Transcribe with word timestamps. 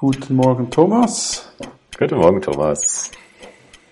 Guten 0.00 0.34
Morgen, 0.34 0.70
Thomas. 0.70 1.52
Guten 1.98 2.16
Morgen, 2.16 2.40
Thomas. 2.40 3.10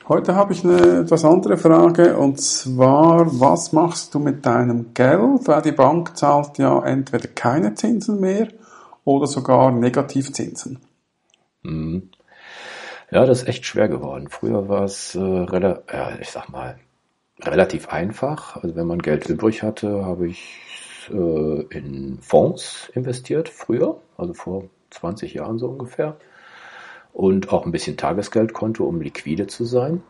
Heute 0.09 0.35
habe 0.35 0.55
ich 0.55 0.65
eine 0.65 1.01
etwas 1.01 1.23
andere 1.23 1.59
Frage 1.59 2.17
und 2.17 2.41
zwar, 2.41 3.27
was 3.39 3.75
machst 3.75 4.15
du 4.15 4.19
mit 4.19 4.47
deinem 4.47 4.95
Geld? 4.95 5.47
Weil 5.47 5.61
die 5.61 5.73
Bank 5.73 6.17
zahlt 6.17 6.57
ja 6.57 6.83
entweder 6.83 7.29
keine 7.29 7.75
Zinsen 7.75 8.21
mehr 8.21 8.49
oder 9.05 9.27
sogar 9.27 9.71
Negativzinsen. 9.71 10.81
Mhm. 11.63 12.09
Ja, 13.11 13.27
das 13.27 13.43
ist 13.43 13.49
echt 13.49 13.67
schwer 13.67 13.89
geworden. 13.91 14.29
Früher 14.31 14.67
war 14.67 14.85
es, 14.85 15.15
äh, 15.15 15.21
ja, 15.45 16.19
ich 16.19 16.31
sag 16.31 16.49
mal, 16.49 16.79
relativ 17.43 17.91
einfach. 17.91 18.57
Also 18.57 18.77
wenn 18.77 18.87
man 18.87 19.01
Geld 19.01 19.29
übrig 19.29 19.63
hatte, 19.63 20.07
habe 20.07 20.29
ich 20.29 20.59
äh, 21.11 21.61
in 21.69 22.19
Fonds 22.23 22.91
investiert, 22.95 23.51
früher, 23.51 24.01
also 24.17 24.33
vor 24.33 24.71
20 24.91 25.35
Jahren 25.35 25.59
so 25.59 25.69
ungefähr. 25.69 26.17
Und 27.13 27.53
auch 27.53 27.67
ein 27.67 27.73
bisschen 27.73 27.97
Tagesgeldkonto, 27.97 28.85
um 28.85 29.01
liquide 29.01 29.47
zu 29.47 29.65
sein. 29.65 30.03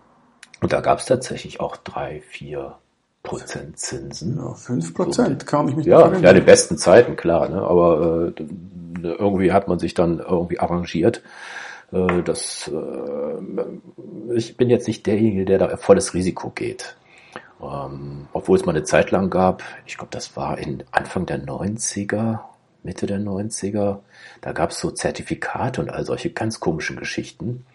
Und 0.60 0.72
da 0.72 0.80
gab 0.80 0.98
es 0.98 1.06
tatsächlich 1.06 1.60
auch 1.60 1.76
drei, 1.76 2.20
vier 2.20 2.76
Prozent 3.22 3.78
Zinsen. 3.78 4.36
Ja, 4.38 4.54
fünf 4.54 4.94
Prozent, 4.94 5.42
so, 5.42 5.46
kann 5.46 5.68
ich 5.68 5.76
mich 5.76 5.86
Ja, 5.86 6.12
ja, 6.16 6.32
die 6.32 6.40
besten 6.40 6.78
Zeiten, 6.78 7.16
klar. 7.16 7.48
Ne? 7.48 7.62
Aber 7.62 8.32
äh, 8.36 8.42
irgendwie 9.02 9.52
hat 9.52 9.68
man 9.68 9.78
sich 9.78 9.94
dann 9.94 10.18
irgendwie 10.18 10.58
arrangiert. 10.58 11.22
Äh, 11.92 12.22
das, 12.22 12.70
äh, 12.72 14.34
ich 14.34 14.56
bin 14.56 14.70
jetzt 14.70 14.88
nicht 14.88 15.06
derjenige, 15.06 15.44
der 15.44 15.58
da 15.58 15.76
volles 15.76 16.14
Risiko 16.14 16.50
geht. 16.50 16.96
Ähm, 17.60 18.28
obwohl 18.32 18.56
es 18.56 18.64
mal 18.64 18.72
eine 18.72 18.84
Zeit 18.84 19.10
lang 19.10 19.30
gab, 19.30 19.62
ich 19.84 19.96
glaube, 19.96 20.10
das 20.10 20.36
war 20.36 20.58
in 20.58 20.84
Anfang 20.92 21.26
der 21.26 21.44
90er, 21.44 22.40
Mitte 22.82 23.06
der 23.06 23.18
90er, 23.18 24.00
da 24.40 24.52
gab 24.52 24.70
es 24.70 24.80
so 24.80 24.90
Zertifikate 24.90 25.80
und 25.80 25.90
all 25.90 26.04
solche 26.04 26.30
ganz 26.30 26.60
komischen 26.60 26.96
Geschichten. 26.96 27.66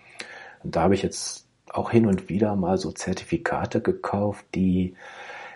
Und 0.63 0.75
da 0.75 0.83
habe 0.83 0.95
ich 0.95 1.03
jetzt 1.03 1.45
auch 1.69 1.91
hin 1.91 2.05
und 2.05 2.29
wieder 2.29 2.55
mal 2.55 2.77
so 2.77 2.91
Zertifikate 2.91 3.81
gekauft, 3.81 4.45
die 4.55 4.95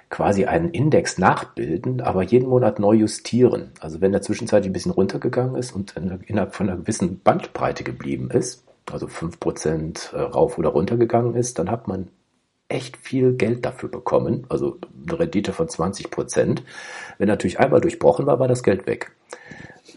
quasi 0.09 0.45
einen 0.45 0.69
Index 0.69 1.17
nachbilden, 1.17 2.01
aber 2.01 2.23
jeden 2.23 2.47
Monat 2.47 2.79
neu 2.79 2.93
justieren. 2.93 3.71
Also 3.79 3.99
wenn 4.01 4.13
der 4.13 4.21
zwischenzeitlich 4.21 4.69
ein 4.69 4.73
bisschen 4.73 4.91
runtergegangen 4.91 5.55
ist 5.55 5.75
und 5.75 5.95
innerhalb 5.97 6.55
von 6.55 6.69
einer 6.69 6.79
gewissen 6.79 7.19
Bandbreite 7.19 7.83
geblieben 7.83 8.29
ist, 8.31 8.63
also 8.91 9.07
fünf 9.07 9.39
Prozent 9.39 10.11
äh, 10.13 10.21
rauf 10.21 10.57
oder 10.57 10.69
runter 10.69 10.95
gegangen 10.97 11.35
ist, 11.35 11.59
dann 11.59 11.69
hat 11.69 11.87
man 11.87 12.07
echt 12.69 12.97
viel 12.97 13.33
Geld 13.33 13.65
dafür 13.65 13.89
bekommen, 13.89 14.45
also 14.49 14.77
eine 15.07 15.19
Rendite 15.19 15.53
von 15.53 15.69
20 15.69 16.09
Prozent. 16.11 16.63
Wenn 17.17 17.27
natürlich 17.27 17.59
einmal 17.59 17.81
durchbrochen 17.81 18.25
war, 18.25 18.39
war 18.39 18.47
das 18.47 18.63
Geld 18.63 18.87
weg. 18.87 19.11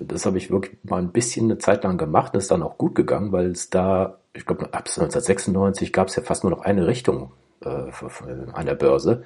Das 0.01 0.25
habe 0.25 0.39
ich 0.39 0.51
wirklich 0.51 0.79
mal 0.85 1.01
ein 1.01 1.13
bisschen 1.13 1.47
eine 1.47 1.59
Zeit 1.59 1.85
lang 1.85 1.99
gemacht. 1.99 2.35
Das 2.35 2.45
ist 2.45 2.51
dann 2.51 2.63
auch 2.63 2.79
gut 2.79 2.95
gegangen, 2.95 3.33
weil 3.33 3.51
es 3.51 3.71
da, 3.71 4.19
ich 4.33 4.47
glaube, 4.47 4.65
ab 4.65 4.87
1996 4.87 5.93
gab 5.93 6.09
es 6.09 6.17
ja 6.17 6.23
fast 6.23 6.45
nur 6.45 6.51
noch 6.51 6.63
eine 6.63 6.87
Richtung 6.87 7.33
äh, 7.65 7.91
an 8.53 8.67
der 8.67 8.75
Börse. 8.75 9.25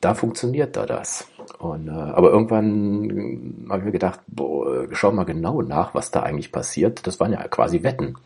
Da 0.00 0.14
funktioniert 0.14 0.76
da 0.76 0.86
das. 0.86 1.28
Und, 1.58 1.88
äh, 1.88 1.90
aber 1.90 2.30
irgendwann 2.30 3.66
habe 3.68 3.80
ich 3.80 3.84
mir 3.84 3.92
gedacht, 3.92 4.20
boah, 4.26 4.86
schau 4.92 5.12
mal 5.12 5.24
genau 5.24 5.62
nach, 5.62 5.94
was 5.94 6.10
da 6.10 6.22
eigentlich 6.22 6.52
passiert. 6.52 7.06
Das 7.06 7.20
waren 7.20 7.32
ja 7.32 7.46
quasi 7.48 7.82
Wetten. 7.82 8.16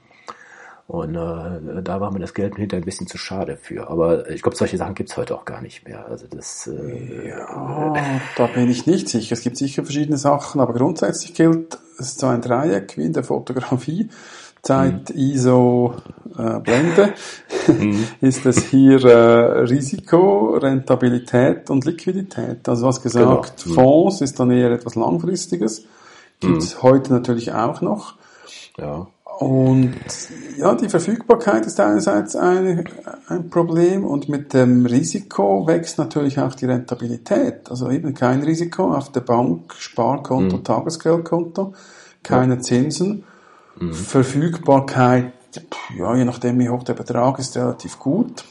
Und 0.89 1.15
äh, 1.15 1.83
da 1.83 2.01
war 2.01 2.13
mir 2.13 2.19
das 2.19 2.35
Geld 2.35 2.57
hinterher 2.57 2.83
ein 2.83 2.85
bisschen 2.85 3.07
zu 3.07 3.17
schade 3.17 3.57
für. 3.57 3.89
Aber 3.89 4.29
ich 4.31 4.43
glaube, 4.43 4.57
solche 4.57 4.77
Sachen 4.77 4.95
gibt's 4.95 5.17
heute 5.17 5.35
auch 5.35 5.45
gar 5.45 5.63
nicht 5.63 5.87
mehr. 5.87 6.07
Also 6.07 6.27
das. 6.29 6.67
Äh, 6.67 7.29
ja, 7.29 7.95
da 8.37 8.47
bin 8.49 8.69
ich 8.69 8.87
nicht 8.87 9.09
sicher. 9.09 9.33
Es 9.33 9.43
gibt 9.43 9.57
sicher 9.57 9.85
verschiedene 9.85 10.19
Sachen, 10.19 10.61
aber 10.61 10.75
grundsätzlich 10.75 11.35
gilt 11.35 11.79
es 11.99 12.09
ist 12.09 12.21
so 12.21 12.27
ein 12.27 12.41
Dreieck 12.41 12.97
wie 12.97 13.05
in 13.05 13.13
der 13.13 13.25
Fotografie. 13.25 14.09
Zeit 14.63 15.11
mhm. 15.11 15.17
ISO 15.17 15.95
äh, 16.39 16.61
Blende 16.61 17.15
mhm. 17.67 18.07
ist 18.21 18.47
es 18.47 18.67
hier 18.67 19.05
äh, 19.05 19.63
Risiko, 19.63 20.57
Rentabilität 20.57 21.69
und 21.69 21.85
Liquidität. 21.85 22.69
Also 22.69 22.87
was 22.87 23.03
gesagt, 23.03 23.65
genau. 23.65 23.71
mhm. 23.71 23.75
Fonds 23.75 24.21
ist 24.21 24.39
dann 24.39 24.51
eher 24.53 24.71
etwas 24.71 24.95
langfristiges. 24.95 25.85
Gibt's 26.39 26.77
mhm. 26.77 26.83
heute 26.83 27.13
natürlich 27.13 27.53
auch 27.53 27.81
noch. 27.81 28.15
Ja. 28.79 29.09
Und 29.43 29.95
ja, 30.57 30.75
die 30.75 30.89
Verfügbarkeit 30.89 31.67
ist 31.67 31.81
einerseits 31.81 32.37
ein, 32.37 32.85
ein 33.27 33.51
Problem 33.51 34.05
und 34.05 34.29
mit 34.29 34.55
dem 34.55 34.87
Risiko 34.87 35.67
wächst 35.67 35.99
natürlich 35.99 36.39
auch 36.39 36.55
die 36.55 36.67
Rentabilität. 36.67 37.69
Also 37.69 37.91
eben 37.91 38.15
kein 38.15 38.43
Risiko 38.43 38.93
auf 38.95 39.11
der 39.11 39.21
Bank, 39.21 39.75
Sparkonto, 39.77 40.59
mhm. 40.59 40.65
Tagesgeldkonto, 40.65 41.75
keine 42.23 42.55
ja. 42.55 42.61
Zinsen. 42.61 43.25
Mhm. 43.81 43.93
Verfügbarkeit, 43.93 45.33
ja, 45.99 46.15
je 46.15 46.25
nachdem 46.25 46.59
wie 46.61 46.69
hoch 46.69 46.85
der 46.85 46.95
Betrag 46.95 47.39
ist, 47.39 47.57
relativ 47.57 47.99
gut. 47.99 48.45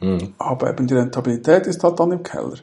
Mhm. 0.00 0.34
Aber 0.38 0.70
eben 0.70 0.86
die 0.86 0.94
Rentabilität 0.94 1.66
ist 1.66 1.84
halt 1.84 2.00
dann 2.00 2.12
im 2.12 2.22
Keller. 2.22 2.54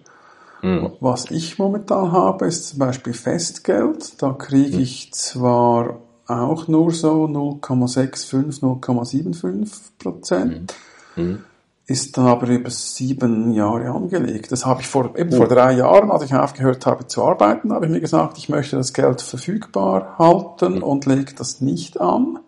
Mhm. 0.61 0.93
Was 0.99 1.29
ich 1.29 1.59
momentan 1.59 2.11
habe, 2.11 2.47
ist 2.47 2.69
zum 2.69 2.79
Beispiel 2.79 3.13
Festgeld. 3.13 4.21
Da 4.21 4.31
kriege 4.31 4.77
mhm. 4.77 4.83
ich 4.83 5.13
zwar 5.13 5.99
auch 6.27 6.67
nur 6.67 6.91
so 6.91 7.25
0,65, 7.25 8.61
0,75 8.61 9.71
Prozent. 9.99 10.73
Mhm. 11.15 11.23
mhm. 11.23 11.43
Ist 11.87 12.17
dann 12.17 12.25
aber 12.25 12.47
über 12.47 12.71
sieben 12.71 13.53
Jahre 13.53 13.91
angelegt. 13.91 14.51
Das 14.51 14.65
habe 14.65 14.81
ich 14.81 14.87
vor, 14.87 15.15
eben 15.15 15.31
oh. 15.33 15.37
vor 15.37 15.47
drei 15.47 15.73
Jahren, 15.73 16.09
als 16.09 16.23
ich 16.23 16.33
aufgehört 16.33 16.87
habe 16.87 17.05
zu 17.05 17.23
arbeiten, 17.23 17.71
habe 17.71 17.85
ich 17.85 17.91
mir 17.91 18.01
gesagt, 18.01 18.39
ich 18.39 18.49
möchte 18.49 18.75
das 18.75 18.91
Geld 18.91 19.21
verfügbar 19.21 20.15
halten 20.17 20.77
mhm. 20.77 20.83
und 20.83 21.05
lege 21.05 21.35
das 21.35 21.61
nicht 21.61 22.01
an, 22.01 22.39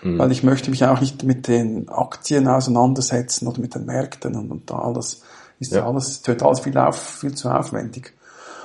mhm. 0.00 0.20
weil 0.20 0.30
ich 0.30 0.44
möchte 0.44 0.70
mich 0.70 0.84
auch 0.84 1.00
nicht 1.00 1.24
mit 1.24 1.48
den 1.48 1.88
Aktien 1.88 2.46
auseinandersetzen 2.46 3.48
oder 3.48 3.60
mit 3.60 3.74
den 3.74 3.84
Märkten 3.84 4.36
und, 4.36 4.52
und 4.52 4.70
alles 4.70 5.22
ist 5.58 5.72
ja. 5.72 5.86
alles, 5.86 6.08
es 6.08 6.26
wird 6.26 6.42
alles 6.42 6.60
viel, 6.60 6.76
auf, 6.78 6.96
viel 6.96 7.34
zu 7.34 7.50
aufwendig. 7.50 8.12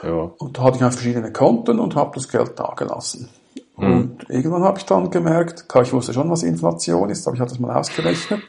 Ja. 0.04 0.32
Und 0.38 0.58
da 0.58 0.64
hatte 0.64 0.78
ich 0.78 0.84
auch 0.84 0.92
verschiedene 0.92 1.32
Konten 1.32 1.80
und 1.80 1.96
habe 1.96 2.12
das 2.16 2.30
Geld 2.30 2.54
da 2.58 2.74
gelassen. 2.76 3.30
Mhm. 3.80 3.94
Und 3.94 4.30
irgendwann 4.30 4.64
habe 4.64 4.78
ich 4.78 4.86
dann 4.86 5.10
gemerkt, 5.10 5.66
ich 5.82 5.94
wusste 5.94 6.14
schon, 6.14 6.30
was 6.30 6.44
Inflation 6.44 7.10
ist, 7.10 7.28
aber 7.28 7.36
ich 7.36 7.42
hatte 7.42 7.52
das 7.52 7.60
mal 7.60 7.76
ausgerechnet. 7.76 8.42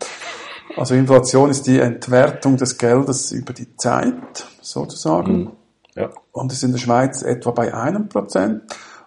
Also 0.76 0.94
Inflation 0.94 1.50
ist 1.50 1.66
die 1.66 1.80
Entwertung 1.80 2.56
des 2.56 2.78
Geldes 2.78 3.32
über 3.32 3.52
die 3.52 3.76
Zeit, 3.76 4.46
sozusagen. 4.60 5.38
Mhm. 5.38 5.50
Ja. 5.96 6.10
Und 6.32 6.52
ist 6.52 6.62
in 6.62 6.72
der 6.72 6.78
Schweiz 6.78 7.22
etwa 7.22 7.50
bei 7.50 7.74
einem 7.74 8.08
Prozent 8.08 8.62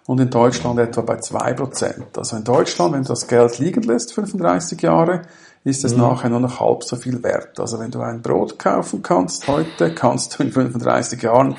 und 0.06 0.20
in 0.20 0.28
Deutschland 0.28 0.78
etwa 0.78 1.00
bei 1.00 1.16
zwei 1.16 1.54
Prozent. 1.54 2.18
Also 2.18 2.36
in 2.36 2.44
Deutschland, 2.44 2.92
wenn 2.92 3.02
du 3.02 3.08
das 3.08 3.26
Geld 3.26 3.58
liegen 3.58 3.82
lässt, 3.82 4.12
35 4.12 4.82
Jahre, 4.82 5.22
ist 5.64 5.82
es 5.84 5.94
mhm. 5.94 6.02
nachher 6.02 6.28
nur 6.28 6.40
noch 6.40 6.60
halb 6.60 6.84
so 6.84 6.96
viel 6.96 7.22
wert. 7.22 7.58
Also 7.58 7.78
wenn 7.78 7.90
du 7.90 8.00
ein 8.00 8.20
Brot 8.20 8.58
kaufen 8.58 9.02
kannst 9.02 9.48
heute, 9.48 9.94
kannst 9.94 10.38
du 10.38 10.42
in 10.42 10.52
35 10.52 11.22
Jahren 11.22 11.56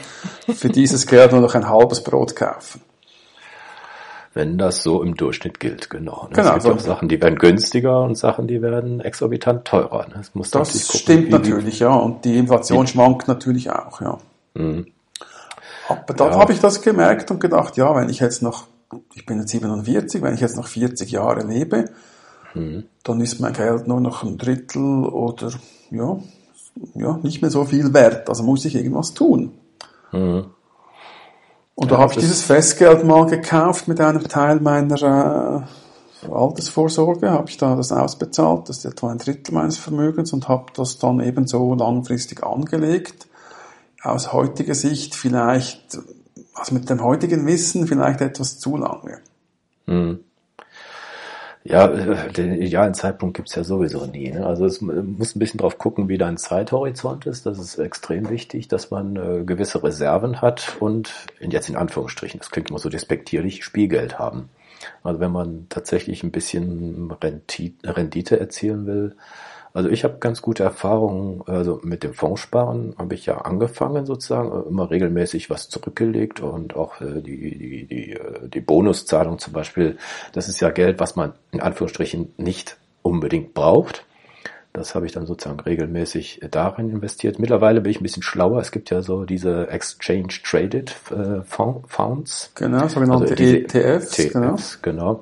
für 0.54 0.70
dieses 0.70 1.08
Geld 1.08 1.32
nur 1.32 1.42
noch 1.42 1.56
ein 1.56 1.68
halbes 1.68 2.04
Brot 2.04 2.36
kaufen 2.36 2.82
wenn 4.36 4.58
das 4.58 4.84
so 4.84 5.02
im 5.02 5.16
Durchschnitt 5.16 5.62
gilt, 5.62 5.90
genau. 5.90 6.28
genau 6.34 6.58
es 6.58 6.64
gibt 6.64 6.64
so 6.64 6.74
auch 6.74 6.80
Sachen, 6.80 7.08
die 7.08 7.22
werden 7.22 7.38
günstiger 7.38 8.04
und 8.04 8.18
Sachen, 8.18 8.48
die 8.48 8.62
werden 8.62 9.00
exorbitant 9.00 9.66
teurer. 9.66 10.08
Ne? 10.10 10.16
Das, 10.18 10.36
muss 10.36 10.52
das 10.52 10.74
gucken, 10.74 11.00
stimmt 11.00 11.30
natürlich, 11.30 11.80
ja. 11.80 11.96
Und 11.96 12.26
die 12.26 12.38
Inflation 12.38 12.86
schwankt 12.86 13.30
natürlich 13.30 13.72
auch, 13.72 14.02
ja. 14.02 14.18
Mhm. 14.54 14.88
Aber 15.88 16.14
dann 16.14 16.34
ja. 16.34 16.40
habe 16.40 16.52
ich 16.52 16.60
das 16.60 16.82
gemerkt 16.82 17.32
und 17.32 17.40
gedacht, 17.40 17.78
ja, 17.78 17.96
wenn 17.96 18.10
ich 18.10 18.20
jetzt 18.20 18.42
noch, 18.42 18.68
ich 19.14 19.26
bin 19.26 19.40
jetzt 19.40 19.52
47, 19.52 20.22
wenn 20.22 20.34
ich 20.34 20.42
jetzt 20.42 20.58
noch 20.58 20.68
40 20.68 21.12
Jahre 21.12 21.48
lebe, 21.48 21.86
mhm. 22.54 22.84
dann 23.04 23.22
ist 23.22 23.40
mein 23.40 23.54
Geld 23.54 23.88
nur 23.88 24.02
noch 24.02 24.24
ein 24.24 24.38
Drittel 24.38 25.06
oder 25.06 25.52
ja, 25.92 26.18
ja, 26.94 27.20
nicht 27.24 27.42
mehr 27.42 27.52
so 27.52 27.64
viel 27.64 27.94
wert. 27.94 28.28
Also 28.28 28.44
muss 28.44 28.66
ich 28.66 28.76
irgendwas 28.76 29.14
tun. 29.14 29.54
Mhm. 30.12 30.48
Und 31.76 31.92
da 31.92 31.98
habe 31.98 32.14
ich 32.14 32.20
dieses 32.20 32.42
Festgeld 32.42 33.04
mal 33.04 33.26
gekauft 33.26 33.88
mit 33.90 34.00
einem 34.00 34.24
Teil 34.24 34.62
meiner 34.62 35.68
äh, 36.24 36.32
Altersvorsorge, 36.32 37.30
habe 37.30 37.50
ich 37.50 37.58
da 37.58 37.76
das 37.76 37.92
ausbezahlt, 37.92 38.70
das 38.70 38.78
ist 38.80 38.86
etwa 38.86 39.12
ein 39.12 39.18
Drittel 39.18 39.54
meines 39.54 39.78
Vermögens 39.78 40.32
und 40.32 40.48
habe 40.48 40.72
das 40.76 40.98
dann 40.98 41.20
eben 41.20 41.48
so 41.48 41.76
langfristig 41.76 42.44
angelegt. 42.44 43.28
Aus 44.02 44.32
heutiger 44.32 44.76
Sicht 44.76 45.16
vielleicht, 45.16 46.00
also 46.54 46.74
mit 46.74 46.90
dem 46.90 47.04
heutigen 47.04 47.46
Wissen 47.46 47.88
vielleicht 47.88 48.22
etwas 48.22 48.58
zu 48.58 48.78
lange. 48.78 49.20
Hm. 49.86 50.20
Ja, 51.68 51.88
den 51.88 52.62
idealen 52.62 52.94
Zeitpunkt 52.94 53.38
gibt's 53.38 53.56
ja 53.56 53.64
sowieso 53.64 54.06
nie. 54.06 54.30
Ne? 54.30 54.46
Also 54.46 54.68
es 54.68 54.82
muss 54.82 55.36
ein 55.36 55.40
bisschen 55.40 55.58
drauf 55.58 55.80
gucken, 55.80 56.08
wie 56.10 56.20
dein 56.20 56.38
Zeithorizont 56.38 57.26
ist. 57.26 57.48
Das 57.48 57.58
ist 57.58 57.80
extrem 57.80 58.30
wichtig, 58.30 58.68
dass 58.68 58.92
man 58.92 59.16
äh, 59.16 59.44
gewisse 59.44 59.84
Reserven 59.84 60.44
hat 60.44 60.78
und 60.80 61.12
jetzt 61.40 61.68
in 61.68 61.76
Anführungsstrichen, 61.76 62.40
das 62.40 62.52
klingt 62.52 62.70
immer 62.70 62.78
so 62.78 62.90
despektierlich, 62.90 63.66
Spielgeld 63.66 64.20
haben. 64.20 64.50
Also 65.02 65.20
wenn 65.20 65.32
man 65.32 65.66
tatsächlich 65.70 66.22
ein 66.22 66.30
bisschen 66.30 67.12
Rendite 67.84 68.40
erzielen 68.40 68.86
will, 68.86 69.16
Also 69.76 69.90
ich 69.90 70.06
habe 70.06 70.20
ganz 70.22 70.42
gute 70.42 70.64
Erfahrungen, 70.64 71.42
also 71.48 71.82
mit 71.84 72.04
dem 72.04 72.14
Fondssparen 72.14 72.96
habe 72.98 73.14
ich 73.14 73.26
ja 73.26 73.40
angefangen 73.40 74.06
sozusagen, 74.06 74.70
immer 74.70 74.90
regelmäßig 74.90 75.50
was 75.50 75.68
zurückgelegt 75.68 76.40
und 76.40 76.78
auch 76.78 77.02
äh, 77.02 77.22
die, 77.22 77.58
die, 77.58 77.86
die, 77.86 78.14
äh, 78.14 78.48
die 78.48 78.62
Bonuszahlung 78.62 79.38
zum 79.38 79.52
Beispiel, 79.52 79.98
das 80.32 80.48
ist 80.48 80.62
ja 80.62 80.70
Geld, 80.70 81.02
was 81.02 81.18
man 81.18 81.34
in 81.52 81.60
Anführungsstrichen 81.60 82.34
nicht 82.38 82.78
unbedingt 83.02 83.54
braucht. 83.54 84.06
Das 84.72 84.96
habe 84.96 85.08
ich 85.08 85.12
dann 85.12 85.26
sozusagen 85.26 85.60
regelmäßig 85.60 86.40
darin 86.52 86.90
investiert. 86.90 87.38
Mittlerweile 87.40 87.82
bin 87.82 87.92
ich 87.92 88.00
ein 88.00 88.04
bisschen 88.04 88.24
schlauer. 88.24 88.62
Es 88.62 88.72
gibt 88.72 88.90
ja 88.92 89.02
so 89.02 89.26
diese 89.26 89.68
Exchange 89.68 90.30
Traded 90.42 90.96
äh, 91.12 91.42
Funds. 91.44 92.52
Genau, 92.56 92.88
sogenannte 92.88 93.32
also 93.32 93.44
ETFs. 93.44 94.20
ETFs, 94.20 94.82
genau. 94.82 95.16
genau. 95.16 95.22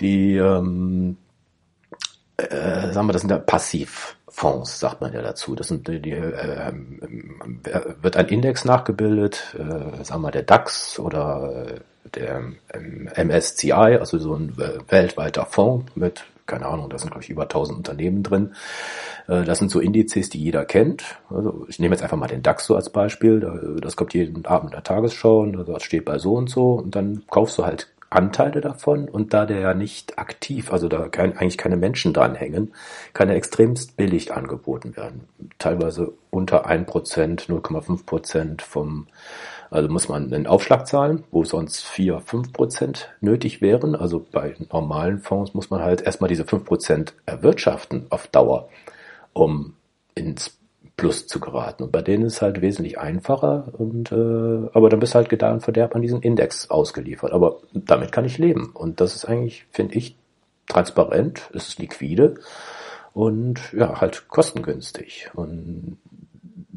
Die, 0.00 0.34
ähm, 0.34 1.16
äh, 2.36 2.92
sagen 2.92 3.06
wir, 3.06 3.12
das 3.12 3.22
sind 3.22 3.30
ja 3.30 3.38
Passivfonds, 3.38 4.80
sagt 4.80 5.00
man 5.00 5.12
ja 5.12 5.22
dazu. 5.22 5.54
Das 5.54 5.68
sind 5.68 5.86
die, 5.88 6.00
die 6.00 6.12
äh, 6.12 6.68
äh, 6.68 6.72
wird 8.02 8.16
ein 8.16 8.26
Index 8.26 8.64
nachgebildet, 8.64 9.54
äh, 9.58 10.04
sagen 10.04 10.22
wir 10.22 10.30
der 10.30 10.42
DAX 10.42 10.98
oder 10.98 11.66
äh, 11.66 11.80
der 12.14 12.42
ähm, 12.72 13.08
MSCI, 13.16 13.72
also 13.72 14.18
so 14.18 14.34
ein 14.34 14.54
äh, 14.58 14.78
weltweiter 14.90 15.46
Fonds 15.46 15.94
mit 15.94 16.24
keine 16.46 16.66
Ahnung, 16.66 16.90
da 16.90 16.98
sind 16.98 17.10
glaube 17.10 17.24
ich 17.24 17.30
über 17.30 17.44
1000 17.44 17.78
Unternehmen 17.78 18.22
drin. 18.22 18.54
Äh, 19.28 19.44
das 19.44 19.58
sind 19.58 19.70
so 19.70 19.80
Indizes, 19.80 20.28
die 20.28 20.42
jeder 20.42 20.64
kennt. 20.64 21.02
Also 21.30 21.64
ich 21.68 21.78
nehme 21.78 21.94
jetzt 21.94 22.02
einfach 22.02 22.18
mal 22.18 22.26
den 22.26 22.42
DAX 22.42 22.66
so 22.66 22.76
als 22.76 22.90
Beispiel. 22.90 23.78
Das 23.80 23.96
kommt 23.96 24.14
jeden 24.14 24.44
Abend 24.44 24.70
in 24.70 24.74
der 24.74 24.82
Tagesschau 24.82 25.40
und 25.40 25.66
das 25.66 25.82
steht 25.82 26.04
bei 26.04 26.18
so 26.18 26.34
und 26.34 26.50
so 26.50 26.72
und 26.72 26.94
dann 26.94 27.22
kaufst 27.30 27.56
du 27.58 27.64
halt 27.64 27.88
Anteile 28.14 28.60
davon 28.60 29.08
und 29.08 29.34
da 29.34 29.46
der 29.46 29.60
ja 29.60 29.74
nicht 29.74 30.18
aktiv, 30.18 30.72
also 30.72 30.88
da 30.88 31.08
kann 31.08 31.36
eigentlich 31.36 31.58
keine 31.58 31.76
Menschen 31.76 32.12
dranhängen, 32.12 32.72
kann 33.12 33.28
er 33.28 33.36
extremst 33.36 33.96
billig 33.96 34.32
angeboten 34.32 34.96
werden. 34.96 35.28
Teilweise 35.58 36.12
unter 36.30 36.68
1%, 36.68 37.48
0,5% 37.48 38.62
vom 38.62 39.06
also 39.70 39.88
muss 39.88 40.08
man 40.08 40.32
einen 40.32 40.46
Aufschlag 40.46 40.86
zahlen, 40.86 41.24
wo 41.32 41.42
sonst 41.42 41.84
4, 41.84 42.20
5 42.20 42.52
Prozent 42.52 43.12
nötig 43.20 43.60
wären. 43.60 43.96
Also 43.96 44.24
bei 44.30 44.54
normalen 44.70 45.18
Fonds 45.18 45.52
muss 45.52 45.70
man 45.70 45.80
halt 45.80 46.00
erstmal 46.00 46.28
diese 46.28 46.44
5 46.44 46.64
Prozent 46.64 47.14
erwirtschaften 47.26 48.06
auf 48.10 48.28
Dauer, 48.28 48.68
um 49.32 49.74
ins 50.14 50.56
Plus 50.96 51.26
zu 51.26 51.40
geraten. 51.40 51.82
Und 51.82 51.92
bei 51.92 52.02
denen 52.02 52.24
ist 52.24 52.34
es 52.34 52.42
halt 52.42 52.60
wesentlich 52.60 52.98
einfacher 52.98 53.68
und 53.72 54.12
äh, 54.12 54.68
aber 54.72 54.88
dann 54.88 55.00
bist 55.00 55.14
du 55.14 55.16
halt 55.16 55.28
getan 55.28 55.54
und 55.54 55.60
verderb 55.60 55.94
an 55.96 56.02
diesen 56.02 56.22
Index 56.22 56.70
ausgeliefert. 56.70 57.32
Aber 57.32 57.58
damit 57.72 58.12
kann 58.12 58.24
ich 58.24 58.38
leben. 58.38 58.70
Und 58.74 59.00
das 59.00 59.16
ist 59.16 59.24
eigentlich, 59.24 59.66
finde 59.70 59.96
ich, 59.96 60.16
transparent, 60.68 61.50
es 61.52 61.68
ist 61.68 61.78
liquide 61.78 62.36
und 63.12 63.72
ja, 63.72 64.00
halt 64.00 64.28
kostengünstig. 64.28 65.30
Und 65.34 65.98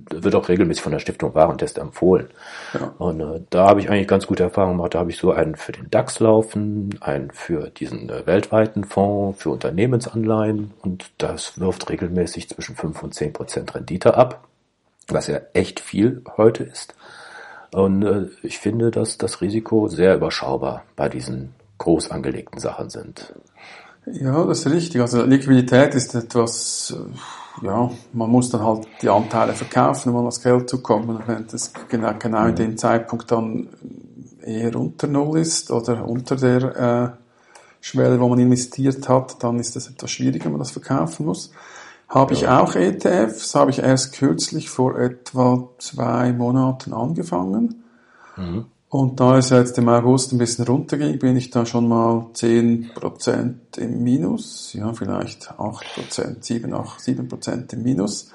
wird 0.09 0.35
auch 0.35 0.49
regelmäßig 0.49 0.83
von 0.83 0.91
der 0.91 0.99
Stiftung 0.99 1.35
Warentest 1.35 1.77
empfohlen. 1.77 2.29
Ja. 2.73 2.93
Und 2.97 3.19
äh, 3.19 3.41
da 3.49 3.67
habe 3.67 3.79
ich 3.79 3.89
eigentlich 3.89 4.07
ganz 4.07 4.27
gute 4.27 4.43
Erfahrungen 4.43 4.77
gemacht. 4.77 4.93
Da 4.93 4.99
habe 4.99 5.11
ich 5.11 5.17
so 5.17 5.31
einen 5.31 5.55
für 5.55 5.71
den 5.71 5.89
DAX 5.89 6.19
laufen, 6.19 6.97
einen 7.01 7.31
für 7.31 7.69
diesen 7.69 8.09
äh, 8.09 8.25
weltweiten 8.25 8.83
Fonds, 8.83 9.41
für 9.41 9.49
Unternehmensanleihen 9.49 10.71
und 10.81 11.11
das 11.17 11.59
wirft 11.59 11.89
regelmäßig 11.89 12.49
zwischen 12.49 12.75
5 12.75 13.03
und 13.03 13.13
10 13.13 13.33
Prozent 13.33 13.75
Rendite 13.75 14.15
ab, 14.15 14.47
was 15.07 15.27
ja 15.27 15.39
echt 15.53 15.79
viel 15.79 16.23
heute 16.37 16.63
ist. 16.63 16.95
Und 17.71 18.03
äh, 18.03 18.27
ich 18.43 18.59
finde, 18.59 18.91
dass 18.91 19.17
das 19.17 19.41
Risiko 19.41 19.87
sehr 19.87 20.15
überschaubar 20.15 20.83
bei 20.95 21.09
diesen 21.09 21.53
groß 21.77 22.11
angelegten 22.11 22.59
Sachen 22.59 22.89
sind. 22.89 23.33
Ja, 24.05 24.45
das 24.45 24.59
ist 24.59 24.71
richtig. 24.71 25.01
Also 25.01 25.23
Liquidität 25.23 25.93
ist 25.93 26.15
etwas, 26.15 26.95
ja, 27.61 27.89
man 28.13 28.29
muss 28.29 28.49
dann 28.49 28.63
halt 28.63 28.87
die 29.01 29.09
Anteile 29.09 29.53
verkaufen, 29.53 30.09
um 30.11 30.17
an 30.17 30.25
das 30.25 30.41
Geld 30.41 30.69
zu 30.69 30.81
kommen. 30.81 31.09
Und 31.09 31.27
wenn 31.27 31.47
das 31.47 31.71
genau, 31.89 32.13
genau 32.17 32.45
in 32.45 32.55
dem 32.55 32.77
Zeitpunkt 32.77 33.31
dann 33.31 33.69
eher 34.41 34.75
unter 34.75 35.07
Null 35.07 35.39
ist 35.39 35.71
oder 35.71 36.07
unter 36.07 36.35
der 36.35 36.75
äh, 36.75 37.09
Schwelle, 37.81 38.19
wo 38.19 38.29
man 38.29 38.39
investiert 38.39 39.07
hat, 39.09 39.43
dann 39.43 39.59
ist 39.59 39.75
das 39.75 39.89
etwas 39.89 40.11
schwieriger, 40.11 40.45
wenn 40.45 40.53
man 40.53 40.59
das 40.59 40.71
verkaufen 40.71 41.25
muss. 41.25 41.51
Habe 42.07 42.33
ja. 42.33 42.39
ich 42.39 42.47
auch 42.47 42.75
ETFs, 42.75 43.53
habe 43.55 43.71
ich 43.71 43.79
erst 43.79 44.13
kürzlich 44.13 44.69
vor 44.69 44.97
etwa 44.97 45.69
zwei 45.77 46.31
Monaten 46.31 46.93
angefangen. 46.93 47.83
Mhm. 48.37 48.65
Und 48.89 49.19
da 49.19 49.37
es 49.37 49.49
jetzt 49.49 49.77
im 49.77 49.89
August 49.89 50.31
ein 50.31 50.37
bisschen 50.37 50.65
runterging, 50.65 51.19
bin 51.19 51.35
ich 51.35 51.49
da 51.49 51.65
schon 51.65 51.89
mal 51.89 52.27
10% 52.33 53.55
im 53.77 54.03
Minus, 54.03 54.71
ja, 54.73 54.93
vielleicht 54.93 55.51
8%, 55.51 56.37
7, 56.39 56.73
8, 56.73 56.99
7% 57.01 57.73
im 57.73 57.83
Minus. 57.83 58.31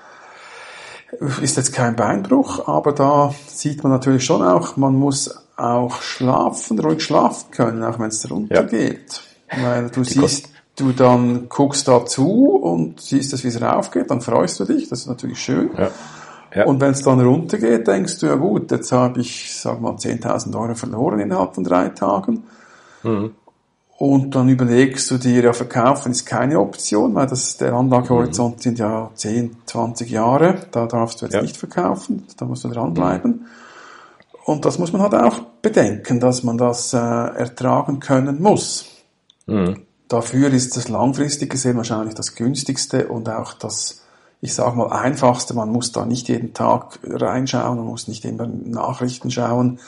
Ist 1.41 1.57
jetzt 1.57 1.73
kein 1.73 1.97
Beinbruch, 1.97 2.69
aber 2.69 2.93
da 2.93 3.35
sieht 3.47 3.83
man 3.83 3.93
natürlich 3.93 4.25
schon 4.25 4.43
auch, 4.43 4.77
man 4.77 4.95
muss 4.95 5.35
auch 5.57 6.03
schlafen, 6.03 6.79
ruhig 6.79 7.03
schlafen 7.03 7.51
können, 7.51 7.83
auch 7.83 7.99
wenn 7.99 8.09
es 8.09 8.31
runtergeht. 8.31 9.23
Ja. 9.51 9.63
Weil 9.63 9.91
du 9.91 10.03
Die 10.03 10.11
siehst, 10.11 10.49
du 10.77 10.93
dann 10.93 11.49
guckst 11.49 11.89
da 11.89 12.05
zu 12.05 12.57
und 12.57 13.01
siehst, 13.01 13.33
dass 13.33 13.45
wie 13.45 13.49
es 13.49 13.61
raufgeht, 13.61 14.11
dann 14.11 14.21
freust 14.21 14.61
du 14.61 14.65
dich, 14.65 14.89
das 14.89 15.01
ist 15.01 15.07
natürlich 15.07 15.39
schön. 15.39 15.71
Ja. 15.79 15.91
Ja. 16.55 16.67
Und 16.67 16.81
wenn 16.81 16.93
es 16.93 17.03
dann 17.03 17.21
runtergeht, 17.21 17.87
denkst 17.87 18.19
du, 18.19 18.27
ja 18.27 18.35
gut, 18.35 18.71
jetzt 18.71 18.93
habe 18.93 19.21
ich, 19.21 19.55
sag 19.55 19.81
mal, 19.81 19.93
10.000 19.93 20.59
Euro 20.59 20.75
verloren 20.75 21.21
innerhalb 21.21 21.55
von 21.55 21.65
drei 21.65 21.89
Tagen. 21.89 22.45
Mhm. 23.03 23.33
Und 23.99 24.35
dann 24.35 24.49
überlegst 24.49 25.11
du 25.11 25.19
dir, 25.19 25.45
ja, 25.45 25.53
verkaufen 25.53 26.11
ist 26.11 26.27
keine 26.27 26.59
Option, 26.59 27.15
weil 27.15 27.27
das, 27.27 27.57
der 27.57 27.73
Anlagehorizont 27.73 28.57
mhm. 28.57 28.61
sind 28.61 28.79
ja 28.81 29.11
10, 29.15 29.57
20 29.65 30.11
Jahre. 30.11 30.57
Da 30.73 30.87
darfst 30.87 31.23
du 31.23 31.27
jetzt 31.27 31.35
ja. 31.35 31.43
nicht 31.43 31.57
verkaufen, 31.57 32.27
da 32.37 32.45
musst 32.45 32.65
du 32.65 32.69
dranbleiben. 32.69 33.31
Mhm. 33.31 33.47
Und 34.45 34.65
das 34.65 34.79
muss 34.79 34.93
man 34.93 35.03
halt 35.03 35.15
auch 35.15 35.39
bedenken, 35.63 36.19
dass 36.19 36.43
man 36.43 36.59
das 36.59 36.93
äh, 36.93 36.97
ertragen 36.97 38.01
können 38.01 38.43
muss. 38.43 38.87
Mhm. 39.47 39.83
Dafür 40.09 40.53
ist 40.53 40.77
das 40.77 40.89
langfristig 40.89 41.51
gesehen 41.51 41.77
wahrscheinlich 41.77 42.15
das 42.15 42.35
günstigste 42.35 43.09
und 43.09 43.29
auch 43.29 43.55
das 43.55 44.02
ich 44.43 44.53
sage 44.55 44.77
mal, 44.77 44.89
einfachste. 44.89 45.55
Man 45.55 45.71
muss 45.71 45.93
da 45.93 46.05
nicht 46.05 46.29
jeden 46.29 46.53
Tag 46.53 46.99
reinschauen, 47.05 47.79
man 47.79 47.87
muss 47.87 48.09
nicht 48.09 48.25
immer 48.25 48.47
Nachrichten 48.47 49.31
schauen. 49.31 49.79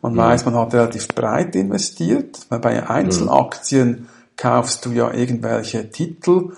Man 0.00 0.12
mhm. 0.12 0.18
weiß, 0.18 0.44
man 0.44 0.54
hat 0.54 0.72
relativ 0.72 1.08
breit 1.08 1.56
investiert, 1.56 2.46
weil 2.48 2.60
bei 2.60 2.88
Einzelaktien 2.88 3.88
mhm. 3.88 4.06
kaufst 4.36 4.86
du 4.86 4.92
ja 4.92 5.12
irgendwelche 5.12 5.90
Titel, 5.90 6.52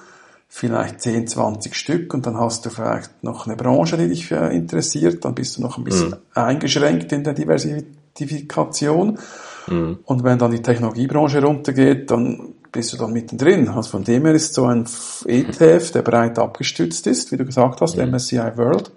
vielleicht 0.49 1.01
10, 1.01 1.29
20 1.29 1.75
Stück 1.75 2.13
und 2.13 2.27
dann 2.27 2.37
hast 2.39 2.67
du 2.67 2.71
vielleicht 2.71 3.25
noch 3.25 3.47
eine 3.47 3.57
Branche, 3.57 3.97
die 3.97 4.09
dich 4.09 4.31
interessiert, 4.31 5.25
dann 5.25 5.35
bist 5.35 5.57
du 5.57 5.63
noch 5.63 5.79
ein 5.79 5.85
bisschen 5.85 6.11
mhm. 6.11 6.17
eingeschränkt 6.35 7.11
in 7.13 7.25
der 7.25 7.33
Diversifikation. 7.33 9.19
Mhm. 9.67 9.99
Und 10.05 10.25
wenn 10.25 10.39
dann 10.39 10.51
die 10.51 10.63
Technologiebranche 10.63 11.43
runtergeht, 11.43 12.11
dann 12.11 12.53
bist 12.77 12.93
du 12.93 12.99
dann 12.99 13.13
mittendrin. 13.13 13.69
Also 13.69 13.91
von 13.91 14.05
dem 14.05 14.25
her 14.27 14.35
ist 14.35 14.55
so 14.55 14.67
ein 14.67 14.87
ETF, 15.25 15.93
der 15.93 16.03
breit 16.03 16.39
abgestützt 16.39 17.07
ist, 17.07 17.33
wie 17.33 17.37
du 17.37 17.45
gesagt 17.45 17.81
hast, 17.81 17.97
mhm. 17.97 18.11
MSCI 18.11 18.57
World, 18.57 18.93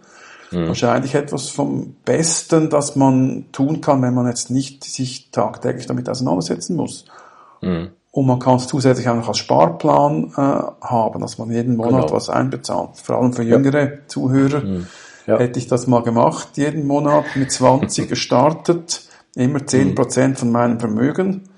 mhm. 0.52 0.68
wahrscheinlich 0.68 1.16
etwas 1.16 1.50
vom 1.50 1.96
Besten, 2.06 2.70
das 2.70 2.96
man 2.96 3.46
tun 3.52 3.82
kann, 3.82 4.02
wenn 4.02 4.14
man 4.14 4.28
jetzt 4.28 4.52
nicht 4.52 4.84
sich 4.84 5.32
tagtäglich 5.32 5.88
damit 5.88 6.10
auseinandersetzen 6.10 6.76
muss. 6.76 7.06
Mhm. 7.62 7.90
Und 8.12 8.26
man 8.26 8.40
kann 8.40 8.56
es 8.56 8.68
zusätzlich 8.68 9.08
auch 9.08 9.16
noch 9.16 9.28
als 9.28 9.38
Sparplan 9.38 10.34
äh, 10.36 10.38
haben, 10.38 11.22
dass 11.22 11.38
man 11.38 11.52
jeden 11.52 11.78
Monat 11.78 12.08
genau. 12.08 12.12
was 12.12 12.30
einbezahlt. 12.30 12.98
Vor 13.02 13.18
allem 13.18 13.34
für 13.34 13.44
jüngere 13.44 13.82
ja. 13.82 13.98
Zuhörer 14.08 14.64
ja. 15.26 15.38
hätte 15.38 15.60
ich 15.60 15.68
das 15.68 15.88
mal 15.88 16.04
gemacht, 16.04 16.50
jeden 16.56 16.86
Monat 16.86 17.26
mit 17.36 17.52
20 17.52 18.10
gestartet, 18.10 19.04
immer 19.36 19.60
10% 19.60 20.28
mhm. 20.28 20.36
von 20.36 20.52
meinem 20.52 20.80
Vermögen 20.80 21.49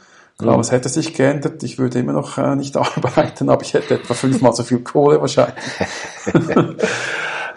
Klar, 0.41 0.57
was 0.57 0.71
hätte 0.71 0.89
sich 0.89 1.13
geändert? 1.13 1.61
Ich 1.63 1.77
würde 1.77 1.99
immer 1.99 2.13
noch 2.13 2.37
äh, 2.37 2.55
nicht 2.55 2.75
arbeiten, 2.77 3.49
aber 3.49 3.61
ich 3.61 3.73
hätte 3.73 3.95
etwa 3.95 4.13
fünfmal 4.13 4.53
so 4.53 4.63
viel 4.63 4.79
Kohle 4.79 5.21
wahrscheinlich. 5.21 5.55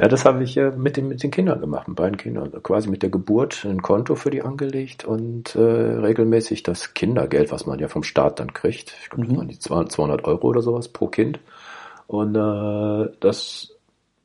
ja, 0.01 0.09
das 0.09 0.25
habe 0.25 0.45
ich 0.45 0.57
äh, 0.57 0.71
mit, 0.71 0.97
den, 0.97 1.09
mit 1.09 1.23
den 1.23 1.31
Kindern 1.31 1.61
gemacht, 1.61 1.89
mit 1.89 1.97
beiden 1.97 2.17
Kindern. 2.17 2.53
Quasi 2.63 2.89
mit 2.89 3.03
der 3.03 3.11
Geburt 3.11 3.65
ein 3.65 3.83
Konto 3.83 4.15
für 4.15 4.31
die 4.31 4.43
angelegt 4.43 5.05
und 5.05 5.55
äh, 5.57 5.61
regelmäßig 5.61 6.63
das 6.63 6.95
Kindergeld, 6.95 7.51
was 7.51 7.67
man 7.67 7.79
ja 7.79 7.89
vom 7.89 8.03
Staat 8.03 8.39
dann 8.39 8.53
kriegt. 8.53 8.95
Ich 9.03 9.11
glaube, 9.11 9.27
das 9.27 9.33
mhm. 9.35 9.39
waren 9.39 9.49
die 9.49 9.59
200 9.59 10.25
Euro 10.25 10.47
oder 10.49 10.63
sowas 10.63 10.89
pro 10.89 11.09
Kind. 11.09 11.41
Und 12.07 12.37
äh, 12.37 13.11
das 13.21 13.74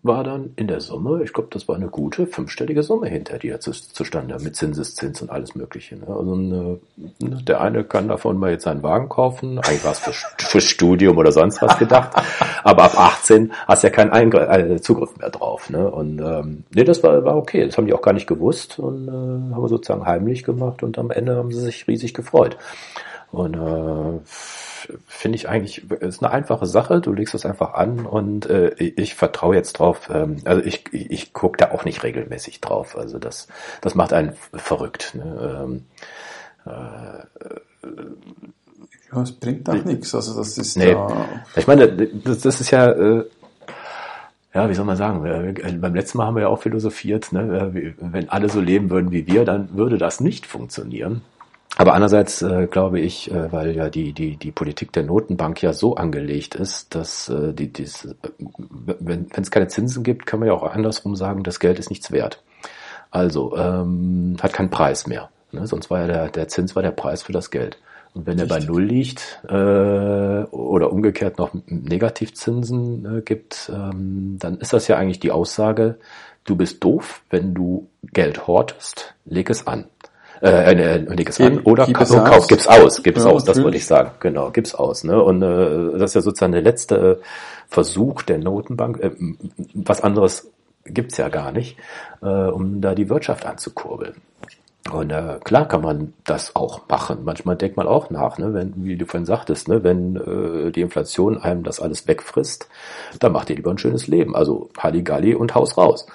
war 0.02 0.24
dann 0.24 0.54
in 0.56 0.68
der 0.68 0.80
Summe, 0.80 1.22
ich 1.24 1.34
glaube, 1.34 1.50
das 1.52 1.68
war 1.68 1.76
eine 1.76 1.90
gute 1.90 2.26
fünfstellige 2.26 2.84
Summe 2.84 3.10
hinter 3.10 3.38
dir 3.38 3.60
zu, 3.60 3.72
zustande 3.72 4.38
mit 4.40 4.56
Zinseszins 4.56 5.22
und 5.22 5.30
alles 5.30 5.56
Mögliche. 5.56 5.98
Ne? 5.98 6.08
Also 6.08 6.34
eine, 6.34 6.80
ne, 7.20 7.44
der 7.44 7.60
eine 7.60 7.84
kann 7.84 8.08
davon 8.08 8.38
mal 8.38 8.52
jetzt 8.52 8.66
einen 8.66 8.82
Wagen 8.82 9.10
kaufen, 9.10 9.60
eigentlich 9.60 9.84
war 9.84 9.92
es 9.92 10.00
für, 10.00 10.14
für 10.14 10.62
Studium 10.62 11.18
oder 11.18 11.34
sonst 11.34 11.62
was 11.62 11.78
gedacht, 11.78 12.14
aber 12.64 12.84
ab 12.84 12.98
18 12.98 13.52
hast 13.68 13.84
du 13.84 13.88
ja 13.88 13.94
keinen 13.94 14.12
Eingr 14.12 14.50
äh, 14.50 14.82
Zugriff 14.82 15.18
mehr 15.18 15.32
drauf. 15.32 15.70
Ne? 15.70 15.92
Und 15.92 16.20
ähm, 16.20 16.64
nee, 16.74 16.86
das 16.86 17.04
war, 17.04 17.26
war 17.26 17.36
okay, 17.36 17.66
das 17.66 17.78
haben 17.78 17.88
die 17.88 17.94
auch 17.94 18.02
gar 18.02 18.14
nicht 18.14 18.28
gewusst 18.28 18.80
und 18.80 19.10
äh, 19.10 19.12
haben 19.12 19.62
wir 19.62 19.68
sozusagen 19.68 20.06
heimlich 20.06 20.44
gemacht 20.44 20.82
und 20.82 20.98
am 20.98 21.12
Ende 21.12 21.36
haben 21.36 21.52
sie 21.52 21.60
sich 21.60 21.88
riesig 21.90 22.14
gefreut. 22.14 22.56
Und 23.32 23.54
äh, 23.54 24.20
finde 25.08 25.36
ich 25.36 25.50
eigentlich, 25.50 25.90
ist 25.92 26.24
eine 26.24 26.32
einfache 26.32 26.66
Sache. 26.66 27.02
Du 27.02 27.14
legst 27.14 27.34
das 27.34 27.46
einfach 27.46 27.74
an 27.74 28.06
und 28.06 28.48
äh, 28.50 28.70
ich 28.78 29.16
vertraue 29.16 29.56
jetzt 29.56 29.74
drauf. 29.74 30.10
Ähm, 30.14 30.38
also 30.46 30.64
ich, 30.64 30.86
ich, 30.92 31.12
ich 31.12 31.34
gucke 31.34 31.58
da 31.58 31.72
auch 31.72 31.86
nicht 31.86 32.04
regelmäßig 32.04 32.62
drauf. 32.62 32.98
Also 32.98 33.20
das, 33.20 33.48
das 33.82 33.96
macht 33.96 34.14
einen 34.14 34.34
verrückt. 34.54 35.16
Ne? 35.16 35.60
Ähm, 35.64 35.86
äh, 36.66 37.90
ja, 39.12 39.22
es 39.22 39.32
bringt 39.32 39.70
auch 39.70 39.84
nichts. 39.86 40.14
Also 40.14 40.38
das 40.38 40.58
ist 40.58 40.78
nee. 40.78 40.94
Da 40.94 41.26
ich 41.56 41.68
meine, 41.68 41.92
das, 41.92 42.40
das 42.40 42.62
ist 42.62 42.72
ja, 42.72 42.92
äh, 42.92 43.26
ja, 44.54 44.70
wie 44.70 44.74
soll 44.74 44.86
man 44.86 44.98
sagen, 44.98 45.56
beim 45.80 45.96
letzten 45.96 46.18
Mal 46.18 46.26
haben 46.26 46.36
wir 46.36 46.44
ja 46.44 46.48
auch 46.48 46.62
philosophiert, 46.62 47.32
ne? 47.32 47.94
wenn 48.00 48.30
alle 48.30 48.50
so 48.50 48.60
leben 48.60 48.90
würden 48.90 49.12
wie 49.12 49.28
wir, 49.28 49.46
dann 49.46 49.78
würde 49.78 50.00
das 50.00 50.20
nicht 50.20 50.48
funktionieren. 50.48 51.22
Aber 51.80 51.94
andererseits 51.94 52.42
äh, 52.42 52.68
glaube 52.68 53.00
ich, 53.00 53.32
äh, 53.32 53.54
weil 53.54 53.74
ja 53.74 53.90
die, 53.90 54.12
die, 54.12 54.36
die 54.36 54.52
Politik 54.52 54.92
der 54.92 55.04
Notenbank 55.04 55.62
ja 55.62 55.72
so 55.72 55.96
angelegt 55.96 56.56
ist, 56.56 56.94
dass 56.94 57.30
äh, 57.30 57.54
die, 57.54 57.72
dies, 57.72 58.04
äh, 58.04 58.16
wenn 59.00 59.28
es 59.32 59.50
keine 59.50 59.70
Zinsen 59.70 60.04
gibt, 60.04 60.26
kann 60.26 60.42
man 60.42 60.48
ja 60.48 60.54
auch 60.54 60.64
andersrum 60.64 61.16
sagen, 61.16 61.42
das 61.42 61.62
Geld 61.62 61.80
ist 61.80 61.90
nichts 61.90 62.12
wert. 62.12 62.44
Also 63.12 63.56
ähm, 63.56 64.36
hat 64.42 64.52
keinen 64.52 64.70
Preis 64.70 65.08
mehr. 65.08 65.30
Ne? 65.54 65.66
Sonst 65.68 65.90
war 65.90 66.02
ja 66.02 66.08
der, 66.08 66.28
der 66.28 66.50
Zins 66.50 66.76
war 66.76 66.84
der 66.84 66.92
Preis 66.92 67.24
für 67.24 67.32
das 67.32 67.50
Geld. 67.50 67.78
Und 68.14 68.28
wenn 68.28 68.38
Richtig. 68.38 68.58
er 68.58 68.60
bei 68.60 68.66
Null 68.66 68.84
liegt 68.84 69.40
äh, 69.48 69.54
oder 70.52 70.92
umgekehrt 70.92 71.38
noch 71.38 71.52
Negativzinsen 71.66 73.20
äh, 73.20 73.22
gibt, 73.22 73.72
ähm, 73.74 74.36
dann 74.38 74.58
ist 74.58 74.74
das 74.74 74.90
ja 74.90 74.98
eigentlich 74.98 75.22
die 75.22 75.32
Aussage, 75.32 75.98
du 76.44 76.58
bist 76.58 76.84
doof, 76.84 77.22
wenn 77.30 77.54
du 77.54 77.88
Geld 78.12 78.48
hortest, 78.48 79.16
leg 79.24 79.50
es 79.50 79.66
an. 79.66 79.86
Äh, 80.42 80.74
äh, 80.74 80.98
leg 80.98 81.30
es 81.30 81.40
an 81.42 81.60
oder 81.60 81.86
kauf, 81.92 82.10
kauf, 82.10 82.48
gib's 82.48 82.68
aus, 82.68 83.04
gib's 83.04 83.24
ja, 83.24 83.30
aus, 83.30 83.44
das 83.44 83.62
wollte 83.62 83.78
ich 83.78 83.86
sagen. 83.86 84.12
Genau, 84.20 84.52
gib's 84.52 84.74
aus. 84.74 85.04
Ne? 85.04 85.22
Und 85.22 85.42
äh, 85.42 85.98
das 85.98 86.12
ist 86.12 86.16
ja 86.16 86.22
sozusagen 86.22 86.54
der 86.54 86.62
letzte 86.62 87.22
Versuch 87.68 88.22
der 88.22 88.38
Notenbank. 88.38 89.00
Äh, 89.00 89.12
was 89.74 90.02
anderes 90.02 90.50
gibt's 90.86 91.18
ja 91.18 91.30
gar 91.30 91.52
nicht, 91.52 91.78
äh, 92.22 92.26
um 92.26 92.82
da 92.82 92.96
die 92.96 93.10
Wirtschaft 93.10 93.46
anzukurbeln. 93.46 94.16
Und 94.92 95.12
äh, 95.12 95.40
klar 95.44 95.68
kann 95.68 95.82
man 95.82 96.14
das 96.24 96.56
auch 96.56 96.88
machen. 96.88 97.20
Manchmal 97.24 97.58
denkt 97.58 97.78
man 97.78 97.86
auch 97.86 98.10
nach, 98.10 98.38
ne? 98.38 98.54
wenn, 98.54 98.74
wie 98.78 98.96
du 98.96 99.06
vorhin 99.06 99.26
sagtest, 99.26 99.68
ne? 99.68 99.84
wenn 99.84 100.16
äh, 100.16 100.72
die 100.72 100.82
Inflation 100.82 101.38
einem 101.38 101.64
das 101.64 101.80
alles 101.80 102.08
wegfrisst, 102.08 102.68
dann 103.20 103.34
macht 103.34 103.50
ihr 103.50 103.58
lieber 103.58 103.72
ein 103.72 103.78
schönes 103.78 104.08
Leben. 104.08 104.36
Also 104.36 104.70
Halligalli 104.78 105.36
und 105.36 105.54
Haus 105.54 105.78
raus. 105.78 106.08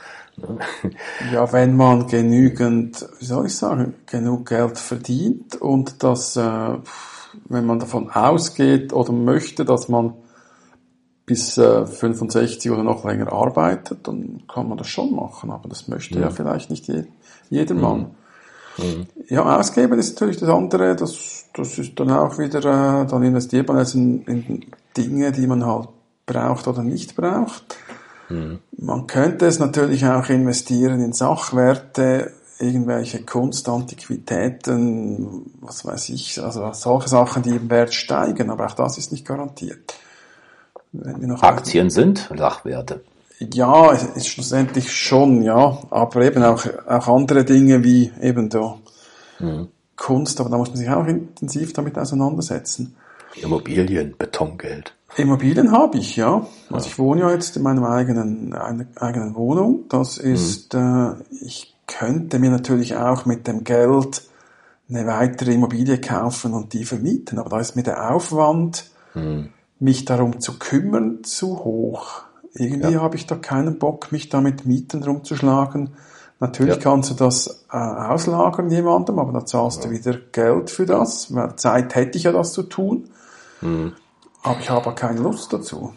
Ja, 1.33 1.53
wenn 1.53 1.76
man 1.76 2.07
genügend, 2.07 3.07
wie 3.19 3.25
soll 3.25 3.47
ich 3.47 3.57
sagen, 3.57 3.95
genug 4.07 4.49
Geld 4.49 4.79
verdient 4.79 5.57
und 5.57 6.03
das, 6.03 6.37
äh, 6.37 6.71
wenn 7.49 7.67
man 7.67 7.79
davon 7.79 8.11
ausgeht 8.11 8.93
oder 8.93 9.12
möchte, 9.12 9.64
dass 9.64 9.88
man 9.88 10.14
bis 11.26 11.57
äh, 11.57 11.87
65 11.87 12.71
oder 12.71 12.83
noch 12.83 13.05
länger 13.05 13.33
arbeitet, 13.33 14.07
dann 14.07 14.43
kann 14.53 14.69
man 14.69 14.76
das 14.76 14.88
schon 14.88 15.14
machen. 15.14 15.50
Aber 15.50 15.69
das 15.69 15.88
möchte 15.88 16.17
ja, 16.17 16.26
ja 16.26 16.31
vielleicht 16.31 16.71
nicht 16.71 16.87
je, 16.87 17.05
jedermann. 17.49 18.00
Mhm. 18.00 18.85
Mhm. 18.85 19.07
Ja, 19.29 19.59
ausgeben 19.59 19.99
ist 19.99 20.14
natürlich 20.14 20.38
das 20.38 20.49
andere, 20.49 20.97
das, 20.97 21.47
das 21.55 21.79
ist 21.79 21.99
dann 21.99 22.11
auch 22.11 22.38
wieder, 22.38 22.59
äh, 22.59 23.07
dann 23.07 23.23
investiert 23.23 23.69
man 23.69 23.79
also 23.79 23.99
in, 23.99 24.23
in 24.25 24.67
Dinge, 24.97 25.33
die 25.33 25.47
man 25.47 25.64
halt 25.64 25.88
braucht 26.26 26.67
oder 26.67 26.83
nicht 26.83 27.14
braucht. 27.14 27.76
Mhm. 28.28 28.61
Man 28.76 29.07
könnte 29.07 29.47
es 29.47 29.59
natürlich 29.59 30.07
auch 30.07 30.28
investieren 30.28 31.00
in 31.00 31.12
Sachwerte, 31.12 32.33
irgendwelche 32.59 33.23
Kunst, 33.23 33.69
Antiquitäten, 33.69 35.50
was 35.61 35.85
weiß 35.85 36.11
ich, 36.11 36.40
also 36.43 36.71
solche 36.73 37.09
Sachen, 37.09 37.43
die 37.43 37.57
im 37.57 37.69
Wert 37.69 37.93
steigen, 37.93 38.50
aber 38.50 38.66
auch 38.66 38.75
das 38.75 38.99
ist 38.99 39.12
nicht 39.12 39.26
garantiert. 39.26 39.95
Aktien 41.40 41.90
sind 41.90 42.31
Sachwerte. 42.37 43.02
Ja, 43.40 43.93
es 43.93 44.04
ist 44.04 44.28
schlussendlich 44.28 44.93
schon, 44.93 45.43
ja. 45.43 45.78
Aber 45.90 46.23
eben 46.23 46.43
auch, 46.45 46.64
auch 46.87 47.09
andere 47.09 47.45
Dinge 47.45 47.83
wie 47.83 48.12
eben 48.21 48.49
da 48.49 48.76
mhm. 49.40 49.69
Kunst, 49.97 50.40
aber 50.40 50.50
da 50.50 50.57
muss 50.57 50.69
man 50.69 50.78
sich 50.78 50.88
auch 50.88 51.07
intensiv 51.07 51.73
damit 51.73 51.99
auseinandersetzen. 51.99 52.97
Immobilien, 53.37 54.14
Betongeld. 54.19 54.95
Immobilien 55.17 55.71
habe 55.71 55.99
ich, 55.99 56.17
ja. 56.17 56.47
Also 56.71 56.87
ja. 56.87 56.93
ich 56.93 56.99
wohne 56.99 57.21
ja 57.23 57.31
jetzt 57.31 57.57
in 57.57 57.62
meiner 57.62 57.88
eigenen, 57.88 58.55
eigenen 58.97 59.35
Wohnung. 59.35 59.85
Das 59.88 60.23
mhm. 60.23 60.33
ist, 60.33 60.75
mhm. 60.75 61.17
äh, 61.41 61.45
ich 61.45 61.75
könnte 61.87 62.38
mir 62.38 62.50
natürlich 62.50 62.97
auch 62.97 63.26
mit 63.26 63.47
dem 63.47 63.64
Geld 63.64 64.23
eine 64.88 65.07
weitere 65.07 65.53
Immobilie 65.53 66.00
kaufen 66.00 66.53
und 66.53 66.73
die 66.73 66.85
vermieten, 66.85 67.38
aber 67.38 67.50
da 67.50 67.61
ist 67.61 67.75
mir 67.75 67.83
der 67.83 68.14
Aufwand, 68.14 68.91
mhm. 69.14 69.50
mich 69.79 70.05
darum 70.05 70.41
zu 70.41 70.59
kümmern, 70.59 71.25
zu 71.25 71.64
hoch. 71.64 72.23
Irgendwie 72.55 72.93
ja. 72.93 73.03
habe 73.03 73.17
ich 73.17 73.26
da 73.26 73.35
keinen 73.37 73.79
Bock, 73.79 74.12
mich 74.12 74.29
da 74.29 74.41
mit 74.41 74.67
Mieten 74.67 75.03
rumzuschlagen. 75.03 75.91
Natürlich 76.41 76.76
ja. 76.76 76.83
kannst 76.83 77.11
du 77.11 77.14
das 77.14 77.64
äh, 77.73 77.76
auslagern 77.76 78.71
jemandem, 78.71 79.19
aber 79.19 79.33
da 79.33 79.47
zahlst 79.47 79.85
du 79.85 79.91
wieder 79.91 80.17
Geld 80.33 80.71
für 80.71 80.85
das, 80.85 81.35
weil 81.35 81.57
Zeit 81.57 81.95
hätte 81.95 82.19
ich 82.19 82.25
ja 82.25 82.33
das 82.33 82.53
zu 82.53 82.64
tun. 82.64 83.09
Mhm. 83.64 83.94
Aber 84.42 84.61
ich 84.61 84.71
habe 84.71 84.94
keine 84.94 85.21
Lust 85.21 85.52
dazu. 85.52 85.94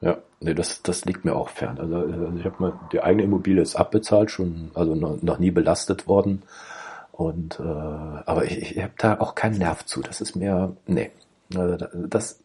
Ja, 0.00 0.18
nee, 0.40 0.54
das, 0.54 0.82
das 0.82 1.04
liegt 1.04 1.24
mir 1.24 1.34
auch 1.34 1.50
fern. 1.50 1.78
Also, 1.78 1.96
also 1.96 2.32
ich 2.38 2.44
habe 2.44 2.56
mal, 2.58 2.80
die 2.92 3.02
eigene 3.02 3.24
Immobilie 3.24 3.60
ist 3.60 3.76
abbezahlt, 3.76 4.30
schon, 4.30 4.70
also 4.74 4.94
noch, 4.94 5.20
noch 5.22 5.38
nie 5.38 5.50
belastet 5.50 6.06
worden. 6.06 6.42
Und 7.12 7.58
äh, 7.58 7.62
aber 7.62 8.44
ich, 8.44 8.76
ich 8.76 8.82
habe 8.82 8.92
da 8.96 9.18
auch 9.18 9.34
keinen 9.34 9.58
Nerv 9.58 9.84
zu. 9.84 10.00
Das 10.00 10.20
ist 10.20 10.36
mir, 10.36 10.76
nee. 10.86 11.10
Also 11.54 11.76
das, 12.06 12.40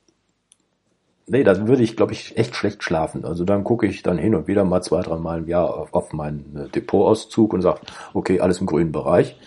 Nee, 1.26 1.44
da 1.44 1.68
würde 1.68 1.84
ich, 1.84 1.96
glaube 1.96 2.12
ich, 2.12 2.38
echt 2.38 2.56
schlecht 2.56 2.84
schlafen. 2.84 3.24
Also 3.24 3.46
dann 3.46 3.64
gucke 3.64 3.88
ich 3.88 4.04
dann 4.04 4.18
hin 4.18 4.36
und 4.36 4.48
wieder 4.48 4.66
mal 4.66 4.82
zwei, 4.82 5.02
drei 5.02 5.16
Mal 5.16 5.40
im 5.40 5.48
Jahr 5.48 5.74
auf, 5.74 5.94
auf 5.94 6.12
meinen 6.12 6.66
äh, 6.66 6.70
Depotauszug 6.70 7.54
und 7.54 7.62
sage, 7.62 7.80
okay, 8.14 8.42
alles 8.42 8.60
im 8.60 8.68
grünen 8.68 8.92
Bereich. 8.92 9.38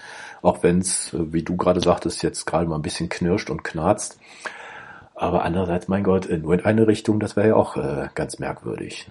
Auch 0.40 0.62
wenn 0.62 0.78
es, 0.78 1.12
äh, 1.12 1.33
wie 1.33 1.42
du 1.42 1.56
gerade 1.56 1.80
sagtest, 1.80 2.23
jetzt 2.23 2.47
gerade 2.47 2.66
mal 2.66 2.76
ein 2.76 2.83
bisschen 2.83 3.11
knirscht 3.11 3.50
und 3.50 3.62
knarzt. 3.62 4.18
Aber 5.17 5.45
andererseits, 5.45 5.89
mein 5.89 6.05
Gott, 6.05 6.29
nur 6.31 6.55
in 6.55 6.65
eine 6.65 6.87
Richtung, 6.87 7.21
das 7.21 7.37
wäre 7.37 7.49
ja 7.49 7.57
auch 7.57 7.77
äh, 7.77 8.09
ganz 8.15 8.39
merkwürdig. 8.39 9.09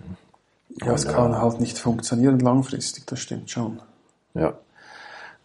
Ja, 0.81 0.93
es 0.93 1.07
kann 1.07 1.33
äh, 1.33 1.37
halt 1.37 1.59
nicht 1.59 1.79
funktionieren 1.79 2.39
langfristig, 2.39 3.05
das 3.07 3.19
stimmt 3.19 3.49
schon. 3.49 3.81
Ja. 4.35 4.53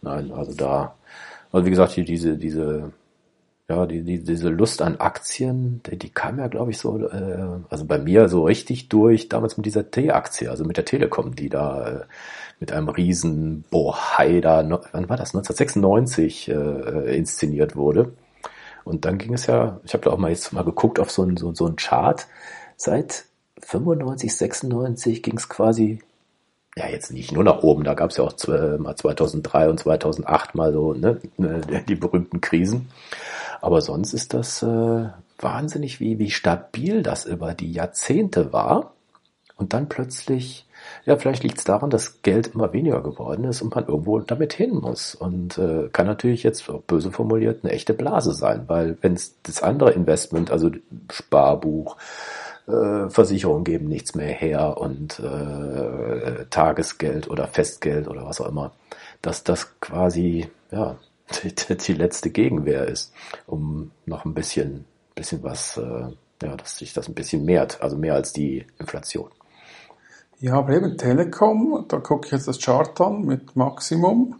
Nein, 0.01 0.31
also 0.31 0.53
da, 0.53 0.95
also 1.51 1.65
wie 1.65 1.71
gesagt, 1.71 1.93
hier 1.93 2.05
diese, 2.05 2.37
diese 2.37 2.91
ja, 3.71 3.85
die, 3.85 4.03
die, 4.03 4.19
diese 4.23 4.49
Lust 4.49 4.81
an 4.81 4.97
Aktien, 4.97 5.81
die, 5.85 5.97
die 5.97 6.09
kam 6.09 6.39
ja, 6.39 6.47
glaube 6.47 6.71
ich, 6.71 6.77
so, 6.77 6.97
äh, 6.97 7.61
also 7.69 7.85
bei 7.85 7.97
mir 7.99 8.27
so 8.27 8.43
richtig 8.43 8.89
durch, 8.89 9.29
damals 9.29 9.55
mit 9.55 9.65
dieser 9.65 9.89
T-Aktie, 9.89 10.49
also 10.49 10.65
mit 10.65 10.77
der 10.77 10.85
Telekom, 10.85 11.35
die 11.35 11.47
da 11.47 11.87
äh, 11.87 11.99
mit 12.59 12.71
einem 12.73 12.89
riesen 12.89 13.63
Bohai 13.69 14.41
da, 14.41 14.57
wann 14.91 15.09
war 15.09 15.17
das, 15.17 15.33
1996 15.33 16.49
äh, 16.49 17.15
inszeniert 17.17 17.75
wurde. 17.75 18.11
Und 18.83 19.05
dann 19.05 19.17
ging 19.17 19.33
es 19.33 19.47
ja, 19.47 19.79
ich 19.83 19.93
habe 19.93 20.03
da 20.03 20.11
auch 20.11 20.17
mal 20.17 20.31
jetzt 20.31 20.53
mal 20.53 20.63
geguckt 20.63 20.99
auf 20.99 21.11
so 21.11 21.23
ein, 21.23 21.37
so, 21.37 21.53
so 21.53 21.71
Chart, 21.75 22.27
seit 22.77 23.25
95, 23.61 24.35
96 24.35 25.23
ging 25.23 25.37
es 25.37 25.49
quasi 25.49 25.99
ja, 26.77 26.87
jetzt 26.87 27.11
nicht 27.11 27.33
nur 27.33 27.43
nach 27.43 27.63
oben, 27.63 27.83
da 27.83 27.93
gab 27.93 28.11
es 28.11 28.17
ja 28.17 28.23
auch 28.23 28.33
mal 28.79 28.95
2003 28.95 29.69
und 29.69 29.79
2008 29.79 30.55
mal 30.55 30.71
so 30.71 30.93
ne, 30.93 31.19
die 31.87 31.95
berühmten 31.95 32.39
Krisen. 32.39 32.89
Aber 33.59 33.81
sonst 33.81 34.13
ist 34.13 34.33
das 34.33 34.63
äh, 34.63 35.09
wahnsinnig, 35.37 35.99
wie, 35.99 36.17
wie 36.17 36.31
stabil 36.31 37.03
das 37.03 37.25
über 37.25 37.53
die 37.53 37.71
Jahrzehnte 37.73 38.53
war. 38.53 38.93
Und 39.57 39.73
dann 39.73 39.89
plötzlich, 39.89 40.65
ja, 41.05 41.17
vielleicht 41.17 41.43
liegt 41.43 41.57
es 41.57 41.63
daran, 41.63 41.89
dass 41.89 42.21
Geld 42.21 42.47
immer 42.47 42.73
weniger 42.73 43.01
geworden 43.01 43.45
ist 43.45 43.61
und 43.61 43.73
man 43.73 43.87
irgendwo 43.87 44.19
damit 44.19 44.53
hin 44.53 44.75
muss. 44.75 45.15
Und 45.15 45.57
äh, 45.57 45.89
kann 45.91 46.07
natürlich 46.07 46.43
jetzt 46.43 46.69
böse 46.87 47.11
formuliert 47.11 47.63
eine 47.63 47.73
echte 47.73 47.93
Blase 47.93 48.33
sein, 48.33 48.63
weil 48.67 48.97
wenn 49.01 49.13
es 49.13 49.35
das 49.43 49.63
andere 49.63 49.91
Investment, 49.91 50.51
also 50.51 50.71
Sparbuch, 51.11 51.97
äh, 52.67 53.09
Versicherungen 53.09 53.63
geben 53.63 53.87
nichts 53.87 54.15
mehr 54.15 54.33
her 54.33 54.77
und 54.77 55.19
äh, 55.19 56.45
Tagesgeld 56.49 57.29
oder 57.29 57.47
Festgeld 57.47 58.07
oder 58.07 58.25
was 58.25 58.41
auch 58.41 58.47
immer, 58.47 58.71
dass 59.21 59.43
das 59.43 59.79
quasi 59.79 60.47
ja 60.71 60.97
die, 61.43 61.77
die 61.77 61.93
letzte 61.93 62.29
Gegenwehr 62.29 62.87
ist, 62.87 63.13
um 63.47 63.91
noch 64.05 64.25
ein 64.25 64.33
bisschen, 64.33 64.85
bisschen 65.15 65.43
was, 65.43 65.77
äh, 65.77 66.07
ja, 66.43 66.55
dass 66.55 66.77
sich 66.77 66.93
das 66.93 67.07
ein 67.07 67.13
bisschen 67.13 67.45
mehrt, 67.45 67.81
also 67.81 67.97
mehr 67.97 68.15
als 68.15 68.33
die 68.33 68.65
Inflation. 68.79 69.29
Ja, 70.41 70.55
aber 70.55 70.73
eben 70.73 70.97
Telekom, 70.97 71.85
da 71.87 71.97
gucke 71.97 72.25
ich 72.25 72.31
jetzt 72.31 72.47
das 72.47 72.59
Chart 72.59 72.99
an 72.99 73.23
mit 73.25 73.55
Maximum. 73.55 74.35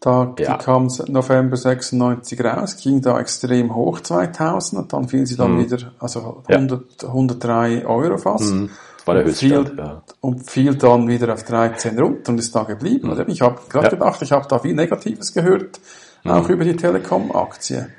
Da 0.00 0.34
ja. 0.38 0.58
kam 0.58 0.88
November 1.06 1.56
96 1.56 2.44
raus, 2.44 2.76
ging 2.76 3.00
da 3.00 3.18
extrem 3.18 3.74
hoch 3.74 4.00
2000 4.00 4.82
und 4.82 4.92
dann 4.92 5.08
fiel 5.08 5.26
sie 5.26 5.36
dann 5.36 5.52
mhm. 5.52 5.64
wieder, 5.64 5.92
also 5.98 6.42
100, 6.46 7.02
ja. 7.02 7.08
103 7.08 7.86
Euro 7.86 8.18
fast. 8.18 8.52
Mhm. 8.52 8.70
War 9.06 9.14
der 9.14 9.24
Höchststand, 9.24 9.68
fiel, 9.68 9.78
ja. 9.78 10.02
Und 10.20 10.50
fiel 10.50 10.74
dann 10.74 11.08
wieder 11.08 11.32
auf 11.32 11.44
13 11.44 11.98
runter 11.98 12.32
und 12.32 12.38
ist 12.38 12.54
da 12.54 12.64
geblieben. 12.64 13.14
Mhm. 13.14 13.24
Ich 13.28 13.40
habe 13.40 13.60
gerade 13.68 13.90
gedacht, 13.90 14.20
ich 14.22 14.32
habe 14.32 14.46
da 14.48 14.58
viel 14.58 14.74
Negatives 14.74 15.32
gehört 15.32 15.80
auch 16.24 16.48
mhm. 16.48 16.54
über 16.54 16.64
die 16.64 16.76
Telekom-Aktie. 16.76 17.90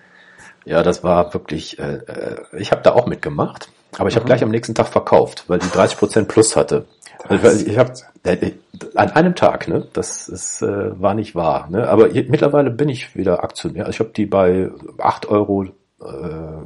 Ja, 0.66 0.82
das 0.84 1.04
war 1.04 1.34
wirklich, 1.34 1.80
äh, 1.80 1.98
äh 1.98 2.38
ich 2.58 2.72
habe 2.72 2.82
da 2.82 2.94
auch 2.94 3.06
mitgemacht, 3.06 3.70
aber 3.98 4.10
ich 4.10 4.16
habe 4.16 4.26
gleich 4.26 4.44
am 4.44 4.50
nächsten 4.50 4.76
Tag 4.76 4.88
verkauft, 4.88 5.46
weil 5.48 5.60
die 5.60 5.68
30% 5.68 6.26
plus 6.26 6.56
hatte. 6.56 6.86
Also, 7.28 7.66
ich 7.66 7.78
habe 7.78 7.94
äh, 8.24 8.52
an 8.94 9.12
einem 9.12 9.36
Tag, 9.36 9.68
ne? 9.68 9.88
Das 9.94 10.30
ist, 10.30 10.62
äh, 10.62 11.00
war 11.02 11.16
nicht 11.16 11.34
wahr. 11.34 11.68
Ne? 11.72 11.88
Aber 11.88 12.10
mittlerweile 12.10 12.70
bin 12.70 12.90
ich 12.90 13.16
wieder 13.16 13.44
Aktionär. 13.44 13.86
Also 13.86 13.96
ich 13.96 14.00
habe 14.00 14.12
die 14.16 14.26
bei 14.26 14.70
8 15.00 15.28
Euro 15.28 15.64
äh, 15.64 16.08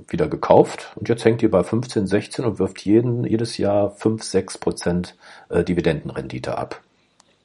wieder 0.08 0.28
gekauft 0.28 0.92
und 0.96 1.08
jetzt 1.08 1.24
hängt 1.24 1.42
die 1.42 1.48
bei 1.48 1.64
15, 1.64 2.08
16 2.08 2.46
und 2.46 2.60
wirft 2.60 2.84
jeden, 2.84 3.24
jedes 3.24 3.58
Jahr 3.58 3.92
5, 3.92 4.24
6 4.24 4.58
Prozent 4.58 5.16
äh, 5.50 5.64
Dividendenrendite 5.64 6.58
ab. 6.58 6.82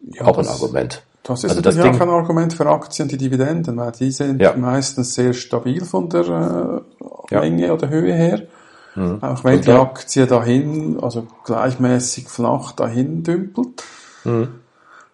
Ja, 0.01 0.27
auch 0.27 0.39
ein 0.39 0.49
Argument. 0.49 1.03
Das 1.23 1.43
ist 1.43 1.51
also 1.51 1.63
das 1.63 1.77
Ding, 1.77 1.95
auch 1.95 2.01
ein 2.01 2.09
Argument 2.11 2.53
für 2.53 2.67
Aktien, 2.67 3.09
die 3.09 3.17
Dividenden, 3.17 3.79
weil 3.79 3.93
die 3.93 4.11
sind 4.11 4.43
ja. 4.43 4.55
meistens 4.57 5.15
sehr 5.15 5.33
stabil 5.33 5.83
von 5.85 6.11
der 6.11 6.83
äh, 7.31 7.35
Menge 7.35 7.67
ja. 7.67 7.73
oder 7.73 7.89
Höhe 7.89 8.13
her. 8.13 8.43
Mhm. 8.95 9.23
Auch 9.23 9.45
wenn 9.45 9.57
Und 9.57 9.67
die 9.67 9.73
Aktie 9.73 10.27
dahin, 10.27 10.99
also 11.03 11.27
gleichmäßig 11.45 12.29
flach 12.29 12.73
dahin 12.73 13.23
dümpelt, 13.23 13.83
mhm. 14.25 14.61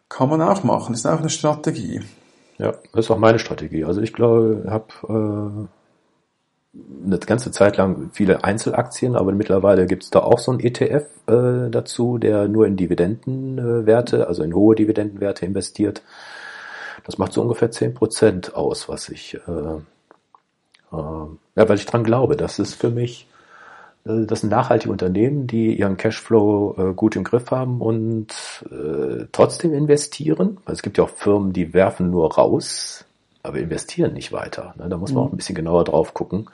kann 0.08 0.28
man 0.28 0.42
auch 0.42 0.62
machen. 0.64 0.94
Ist 0.94 1.06
auch 1.06 1.20
eine 1.20 1.30
Strategie. 1.30 2.00
Ja, 2.58 2.72
das 2.92 3.06
ist 3.06 3.10
auch 3.10 3.18
meine 3.18 3.38
Strategie. 3.38 3.84
Also 3.84 4.02
ich 4.02 4.12
glaube, 4.12 4.62
ich 4.64 4.70
habe 4.70 5.68
äh, 6.74 7.06
eine 7.06 7.18
ganze 7.18 7.50
Zeit 7.52 7.78
lang 7.78 8.10
viele 8.12 8.44
Einzelaktien, 8.44 9.16
aber 9.16 9.32
mittlerweile 9.32 9.86
gibt 9.86 10.04
es 10.04 10.10
da 10.10 10.20
auch 10.20 10.38
so 10.38 10.52
ein 10.52 10.60
ETF 10.60 11.06
äh, 11.26 11.70
dazu, 11.70 12.18
der 12.18 12.48
nur 12.48 12.66
in 12.66 12.76
Dividendenwerte, 12.76 14.28
also 14.28 14.42
in 14.42 14.54
hohe 14.54 14.76
Dividendenwerte 14.76 15.46
investiert. 15.46 16.02
Das 17.04 17.16
macht 17.16 17.32
so 17.32 17.40
ungefähr 17.40 17.70
zehn 17.70 17.94
Prozent 17.94 18.54
aus, 18.54 18.90
was 18.90 19.08
ich, 19.08 19.34
äh, 19.34 19.40
äh, 19.40 19.76
ja, 20.92 21.68
weil 21.68 21.76
ich 21.76 21.86
dran 21.86 22.04
glaube. 22.04 22.36
Das 22.36 22.58
ist 22.58 22.74
für 22.74 22.90
mich 22.90 23.26
äh, 23.26 23.29
das 24.04 24.40
sind 24.40 24.50
nachhaltige 24.50 24.90
Unternehmen, 24.90 25.46
die 25.46 25.78
ihren 25.78 25.96
Cashflow 25.96 26.74
äh, 26.78 26.94
gut 26.94 27.16
im 27.16 27.24
Griff 27.24 27.50
haben 27.50 27.80
und 27.80 28.28
äh, 28.70 29.26
trotzdem 29.30 29.74
investieren. 29.74 30.58
Also 30.64 30.78
es 30.78 30.82
gibt 30.82 30.96
ja 30.98 31.04
auch 31.04 31.10
Firmen, 31.10 31.52
die 31.52 31.74
werfen 31.74 32.10
nur 32.10 32.34
raus, 32.34 33.04
aber 33.42 33.58
investieren 33.58 34.14
nicht 34.14 34.32
weiter. 34.32 34.74
Ne? 34.78 34.88
Da 34.88 34.96
muss 34.96 35.12
man 35.12 35.22
mhm. 35.22 35.28
auch 35.28 35.32
ein 35.32 35.36
bisschen 35.36 35.54
genauer 35.54 35.84
drauf 35.84 36.14
gucken. 36.14 36.48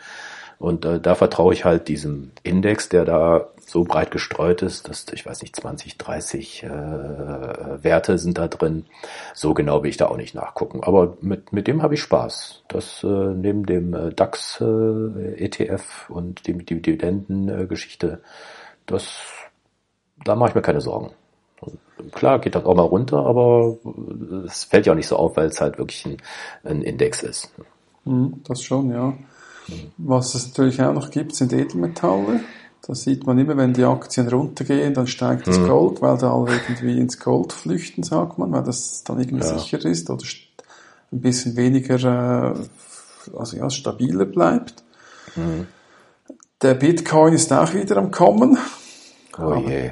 Und 0.58 0.84
äh, 0.84 1.00
da 1.00 1.14
vertraue 1.14 1.52
ich 1.52 1.64
halt 1.64 1.88
diesem 1.88 2.32
Index, 2.42 2.88
der 2.88 3.04
da 3.04 3.48
so 3.66 3.84
breit 3.84 4.10
gestreut 4.10 4.62
ist, 4.62 4.88
dass 4.88 5.06
ich 5.12 5.26
weiß 5.26 5.42
nicht, 5.42 5.54
20, 5.56 5.98
30 5.98 6.62
äh, 6.62 6.68
Werte 6.68 8.18
sind 8.18 8.38
da 8.38 8.48
drin. 8.48 8.86
So 9.34 9.54
genau 9.54 9.82
will 9.82 9.90
ich 9.90 9.96
da 9.96 10.06
auch 10.06 10.16
nicht 10.16 10.34
nachgucken. 10.34 10.82
Aber 10.82 11.16
mit, 11.20 11.52
mit 11.52 11.66
dem 11.66 11.82
habe 11.82 11.94
ich 11.94 12.00
Spaß. 12.00 12.62
Das 12.68 13.02
äh, 13.02 13.06
neben 13.06 13.66
dem 13.66 13.92
äh, 13.92 14.14
DAX 14.14 14.60
äh, 14.60 15.44
ETF 15.44 16.08
und 16.08 16.46
dem, 16.46 16.64
Dividendengeschichte, 16.64 18.06
äh, 18.06 18.18
das 18.86 19.18
da 20.24 20.34
mache 20.34 20.50
ich 20.50 20.54
mir 20.54 20.62
keine 20.62 20.80
Sorgen. 20.80 21.10
Klar 22.12 22.38
geht 22.40 22.54
das 22.54 22.64
auch 22.64 22.74
mal 22.74 22.82
runter, 22.82 23.24
aber 23.24 23.76
es 24.44 24.64
fällt 24.64 24.86
ja 24.86 24.92
auch 24.92 24.96
nicht 24.96 25.08
so 25.08 25.16
auf, 25.16 25.36
weil 25.36 25.46
es 25.46 25.60
halt 25.60 25.78
wirklich 25.78 26.04
ein, 26.04 26.18
ein 26.64 26.82
Index 26.82 27.22
ist. 27.22 27.52
Mhm, 28.04 28.42
das 28.46 28.62
schon, 28.62 28.90
ja. 28.90 29.14
Was 29.98 30.34
es 30.34 30.48
natürlich 30.48 30.80
auch 30.82 30.92
noch 30.92 31.10
gibt, 31.10 31.34
sind 31.34 31.52
Edelmetalle. 31.52 32.40
Das 32.86 33.02
sieht 33.02 33.26
man 33.26 33.38
immer, 33.38 33.56
wenn 33.56 33.72
die 33.72 33.84
Aktien 33.84 34.28
runtergehen, 34.28 34.94
dann 34.94 35.08
steigt 35.08 35.48
das 35.48 35.58
mhm. 35.58 35.66
Gold, 35.66 36.02
weil 36.02 36.16
da 36.18 36.32
alle 36.32 36.52
irgendwie 36.52 36.98
ins 36.98 37.18
Gold 37.18 37.52
flüchten, 37.52 38.04
sagt 38.04 38.38
man, 38.38 38.52
weil 38.52 38.62
das 38.62 39.02
dann 39.02 39.18
irgendwie 39.18 39.44
ja. 39.44 39.58
sicher 39.58 39.84
ist 39.84 40.08
oder 40.08 40.24
ein 41.12 41.20
bisschen 41.20 41.56
weniger, 41.56 42.54
äh, 42.54 43.36
also 43.36 43.56
ja, 43.56 43.68
stabiler 43.70 44.24
bleibt. 44.24 44.84
Mhm. 45.34 45.66
Der 46.62 46.74
Bitcoin 46.74 47.34
ist 47.34 47.52
auch 47.52 47.74
wieder 47.74 47.96
am 47.96 48.12
Kommen. 48.12 48.56
Oh 49.36 49.54
je. 49.54 49.90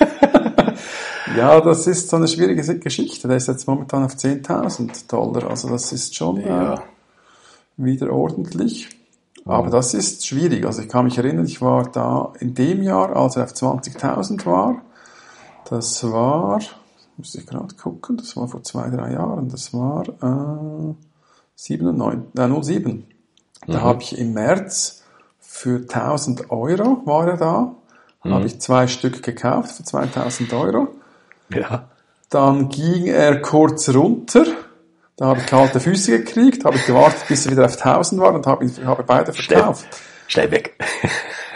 ja, 1.36 1.60
das 1.60 1.86
ist 1.86 2.10
so 2.10 2.16
eine 2.16 2.28
schwierige 2.28 2.78
Geschichte. 2.78 3.26
Der 3.26 3.38
ist 3.38 3.48
jetzt 3.48 3.66
momentan 3.66 4.04
auf 4.04 4.14
10.000 4.14 5.08
Dollar. 5.08 5.50
Also 5.50 5.68
das 5.70 5.92
ist 5.92 6.14
schon 6.14 6.40
ja. 6.40 6.74
äh, 6.74 6.78
wieder 7.84 8.12
ordentlich. 8.12 8.88
Aber 9.44 9.70
das 9.70 9.94
ist 9.94 10.26
schwierig. 10.26 10.66
Also 10.66 10.82
ich 10.82 10.88
kann 10.88 11.06
mich 11.06 11.18
erinnern, 11.18 11.46
ich 11.46 11.60
war 11.60 11.90
da 11.90 12.32
in 12.40 12.54
dem 12.54 12.82
Jahr, 12.82 13.16
als 13.16 13.36
er 13.36 13.44
auf 13.44 13.52
20.000 13.52 14.46
war. 14.46 14.82
Das 15.68 16.04
war, 16.04 16.60
muss 17.16 17.34
ich 17.34 17.46
gerade 17.46 17.74
gucken, 17.74 18.16
das 18.16 18.36
war 18.36 18.48
vor 18.48 18.62
zwei, 18.62 18.90
drei 18.90 19.12
Jahren. 19.12 19.48
Das 19.48 19.72
war 19.72 20.04
äh, 20.08 20.94
97, 21.56 22.38
äh, 22.38 22.62
07. 22.62 23.06
Da 23.66 23.78
mhm. 23.78 23.82
habe 23.82 24.02
ich 24.02 24.18
im 24.18 24.32
März 24.34 25.02
für 25.38 25.78
1000 25.78 26.50
Euro 26.50 27.02
war 27.04 27.28
er 27.28 27.36
da. 27.36 27.74
Mhm. 28.24 28.34
Habe 28.34 28.46
ich 28.46 28.60
zwei 28.60 28.86
Stück 28.86 29.22
gekauft 29.22 29.72
für 29.72 29.84
2000 29.84 30.52
Euro. 30.52 30.88
Ja. 31.52 31.88
Dann 32.28 32.68
ging 32.68 33.06
er 33.06 33.42
kurz 33.42 33.88
runter 33.88 34.44
da 35.20 35.26
habe 35.26 35.40
ich 35.40 35.46
kalte 35.46 35.80
Füße 35.80 36.18
gekriegt, 36.18 36.64
habe 36.64 36.76
ich 36.76 36.86
gewartet, 36.86 37.28
bis 37.28 37.44
er 37.44 37.52
wieder 37.52 37.66
auf 37.66 37.76
1000 37.76 38.18
war 38.22 38.32
und 38.32 38.46
habe, 38.46 38.66
habe 38.86 39.02
beide 39.02 39.34
verkauft. 39.34 39.86
Schnell, 40.28 40.48
schnell 40.48 40.50
weg. 40.50 40.82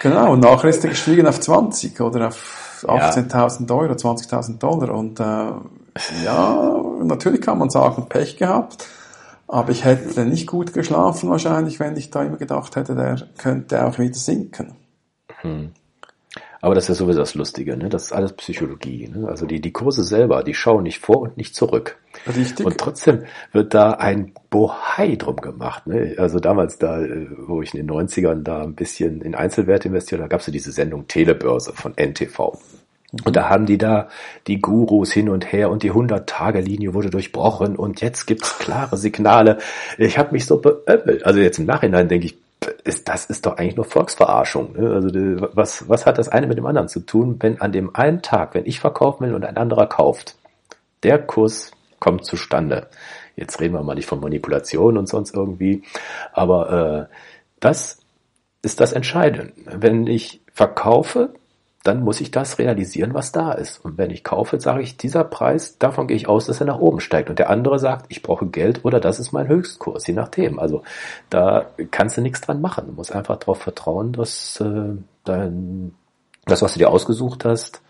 genau, 0.03 0.35
und 0.35 0.41
nachher 0.41 0.69
ist 0.69 0.85
er 0.85 0.91
gestiegen 0.91 1.27
auf 1.27 1.41
20 1.41 1.99
oder 2.03 2.29
auf 2.29 2.85
18.000 2.87 3.67
ja. 3.67 3.75
Euro, 3.75 3.95
20.000 3.95 4.59
Dollar. 4.59 4.91
Und 4.95 5.19
äh, 5.19 6.25
ja, 6.27 6.83
natürlich 7.05 7.41
kann 7.41 7.57
man 7.57 7.71
sagen, 7.71 8.07
Pech 8.07 8.37
gehabt. 8.37 8.87
Aber 9.49 9.71
ich 9.71 9.87
hätte 9.87 10.27
nicht 10.27 10.47
gut 10.47 10.75
geschlafen 10.75 11.31
wahrscheinlich, 11.31 11.81
wenn 11.81 11.97
ich 11.97 12.11
da 12.11 12.23
immer 12.23 12.37
gedacht 12.37 12.77
hätte, 12.77 12.95
der 12.95 13.17
könnte 13.39 13.87
auch 13.87 13.99
wieder 13.99 14.13
sinken. 14.13 14.75
Hm. 15.41 15.71
Aber 16.65 16.75
das 16.75 16.85
ist 16.85 16.89
ja 16.89 16.95
sowieso 16.95 17.19
das 17.19 17.35
Lustige, 17.35 17.77
ne? 17.77 17.91
Das 17.91 18.05
ist 18.05 18.13
alles 18.13 18.33
Psychologie. 18.33 19.07
Ne? 19.15 19.29
Also 19.29 19.45
die, 19.45 19.61
die 19.61 19.71
Kurse 19.71 20.03
selber, 20.03 20.43
die 20.43 20.55
schauen 20.55 20.85
nicht 20.85 20.99
vor 20.99 21.19
und 21.19 21.37
nicht 21.37 21.55
zurück. 21.55 21.99
Richtig. 22.27 22.65
Und 22.65 22.79
trotzdem 22.79 23.25
wird 23.53 23.75
da 23.75 23.91
ein 23.91 24.33
Bohai 24.49 25.17
drum 25.17 25.37
gemacht. 25.37 25.87
Ne? 25.87 26.15
Also 26.17 26.39
damals 26.39 26.79
da, 26.79 27.03
äh, 27.03 27.27
wo 27.37 27.61
ich 27.61 27.75
in 27.75 27.87
den 27.87 27.95
90ern 27.95 28.45
da 28.45 28.63
ein 28.63 28.75
bisschen 28.75 29.21
in 29.21 29.35
Einzelwerte 29.35 29.89
investiert, 29.89 30.23
da 30.23 30.27
gab 30.27 30.41
es 30.41 30.47
ja 30.47 30.55
diese 30.55 30.73
Sendung 30.73 31.07
Telebörse 31.07 31.75
von 31.75 31.93
NTV. 31.99 32.59
Und 33.27 33.37
da 33.37 33.51
haben 33.51 33.67
die 33.67 33.77
da 33.77 34.09
die 34.47 34.59
Gurus 34.63 35.13
hin 35.13 35.29
und 35.29 35.53
her 35.53 35.71
und 35.71 35.83
die 35.83 35.93
100-Tage-Linie 35.93 36.95
wurde 36.95 37.11
durchbrochen 37.11 37.77
und 37.77 38.01
jetzt 38.01 38.25
gibt's 38.25 38.59
klare 38.59 38.97
Signale. 38.97 39.59
Ich 39.99 40.17
habe 40.17 40.33
mich 40.33 40.47
so 40.47 40.63
beömmelt. 40.63 41.27
Also 41.27 41.41
jetzt 41.41 41.59
im 41.59 41.67
Nachhinein 41.67 42.09
denke 42.09 42.25
ich, 42.25 42.39
ist, 42.67 43.09
das 43.09 43.27
ist 43.27 43.47
doch 43.47 43.57
eigentlich 43.57 43.77
nur 43.77 43.85
Volksverarschung. 43.85 44.73
Ne? 44.73 44.93
Also 44.93 45.09
die, 45.09 45.37
was, 45.53 45.89
was 45.89 46.07
hat 46.07 46.19
das 46.19 46.29
eine 46.29 46.47
mit 46.47 46.59
dem 46.59 46.67
anderen 46.67 46.89
zu 46.89 47.01
tun, 47.01 47.37
wenn 47.41 47.61
an 47.61 47.73
dem 47.73 47.95
einen 47.95 48.23
Tag, 48.23 48.55
wenn 48.55 48.67
ich 48.67 48.81
verkaufen 48.81 49.27
will 49.27 49.35
und 49.35 49.45
ein 49.45 49.57
anderer 49.57 49.87
kauft, 49.87 50.37
der 51.03 51.19
Kurs 51.19 51.73
kommt 52.01 52.25
zustande. 52.25 52.89
Jetzt 53.37 53.61
reden 53.61 53.75
wir 53.75 53.83
mal 53.83 53.95
nicht 53.95 54.07
von 54.07 54.21
Manipulation 54.21 54.97
und 54.97 55.09
sonst 55.09 55.35
irgendwie, 55.35 55.83
aber 56.33 57.09
äh, 57.11 57.15
das 57.61 57.99
ist 58.63 58.81
das 58.81 58.93
Entscheidende. 58.93 59.53
Wenn 59.65 60.07
ich 60.07 60.41
verkaufe, 60.53 61.35
dann 61.85 62.03
muss 62.03 62.23
ich 62.23 62.31
das 62.31 62.59
realisieren, 62.59 63.13
was 63.13 63.31
da 63.31 63.53
ist. 63.53 63.85
Und 63.85 63.99
wenn 63.99 64.11
ich 64.11 64.25
kaufe, 64.25 64.59
sage 64.59 64.83
ich, 64.83 64.97
dieser 64.97 65.23
Preis, 65.23 65.79
davon 65.79 66.09
gehe 66.09 66.17
ich 66.17 66.29
aus, 66.29 66.47
dass 66.47 66.61
er 66.61 66.67
nach 66.67 66.79
oben 66.79 66.99
steigt. 66.99 67.29
Und 67.29 67.39
der 67.39 67.51
andere 67.51 67.79
sagt, 67.79 68.07
ich 68.09 68.23
brauche 68.23 68.47
Geld 68.47 68.87
oder 68.87 69.01
das 69.01 69.21
ist 69.21 69.33
mein 69.33 69.49
Höchstkurs, 69.49 70.07
je 70.07 70.15
nachdem. 70.15 70.59
Also 70.59 70.83
da 71.29 71.67
kannst 71.91 72.17
du 72.17 72.23
nichts 72.23 72.41
dran 72.41 72.63
machen. 72.63 72.87
Du 72.87 72.93
musst 72.93 73.15
einfach 73.15 73.37
darauf 73.37 73.59
vertrauen, 73.59 74.13
dass 74.13 74.59
äh, 74.61 74.97
dein, 75.25 75.95
das, 76.47 76.63
was 76.63 76.73
du 76.73 76.79
dir 76.79 76.89
ausgesucht 76.89 77.45
hast, 77.45 77.83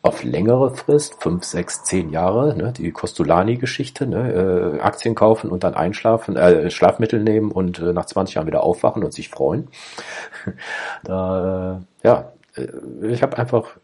auf 0.00 0.22
längere 0.22 0.70
Frist, 0.76 1.20
fünf, 1.20 1.42
sechs, 1.42 1.82
zehn 1.82 2.10
Jahre, 2.10 2.56
ne, 2.56 2.72
die 2.72 2.92
Costolani-Geschichte, 2.92 4.06
ne, 4.06 4.76
äh, 4.76 4.80
Aktien 4.80 5.16
kaufen 5.16 5.50
und 5.50 5.64
dann 5.64 5.74
einschlafen, 5.74 6.36
äh, 6.36 6.70
Schlafmittel 6.70 7.20
nehmen 7.20 7.50
und 7.50 7.80
äh, 7.80 7.92
nach 7.92 8.06
20 8.06 8.36
Jahren 8.36 8.46
wieder 8.46 8.62
aufwachen 8.62 9.02
und 9.02 9.12
sich 9.12 9.28
freuen. 9.28 9.66
da, 11.02 11.80
äh, 12.04 12.06
ja, 12.06 12.32
ich 13.02 13.22
habe 13.22 13.38
einfach, 13.38 13.76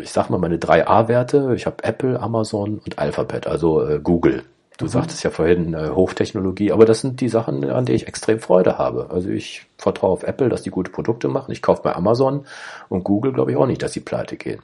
ich 0.00 0.10
sag 0.10 0.30
mal, 0.30 0.38
meine 0.38 0.58
drei 0.58 0.86
A-Werte. 0.86 1.52
Ich 1.54 1.66
habe 1.66 1.84
Apple, 1.84 2.20
Amazon 2.20 2.78
und 2.84 2.98
Alphabet, 2.98 3.46
also 3.46 3.86
äh, 3.86 4.00
Google. 4.02 4.44
Du 4.78 4.86
mhm. 4.86 4.90
sagtest 4.90 5.22
ja 5.22 5.30
vorhin 5.30 5.74
äh, 5.74 5.90
Hochtechnologie, 5.90 6.72
aber 6.72 6.84
das 6.84 7.00
sind 7.00 7.20
die 7.20 7.28
Sachen, 7.28 7.68
an 7.70 7.84
die 7.84 7.92
ich 7.92 8.08
extrem 8.08 8.40
Freude 8.40 8.78
habe. 8.78 9.10
Also 9.10 9.28
ich 9.28 9.66
vertraue 9.78 10.10
auf 10.10 10.22
Apple, 10.22 10.48
dass 10.48 10.62
die 10.62 10.70
gute 10.70 10.90
Produkte 10.90 11.28
machen. 11.28 11.52
Ich 11.52 11.62
kaufe 11.62 11.82
bei 11.82 11.94
Amazon 11.94 12.46
und 12.88 13.04
Google 13.04 13.32
glaube 13.32 13.52
ich 13.52 13.56
auch 13.56 13.66
nicht, 13.66 13.82
dass 13.82 13.92
sie 13.92 14.00
pleite 14.00 14.36
gehen. 14.36 14.60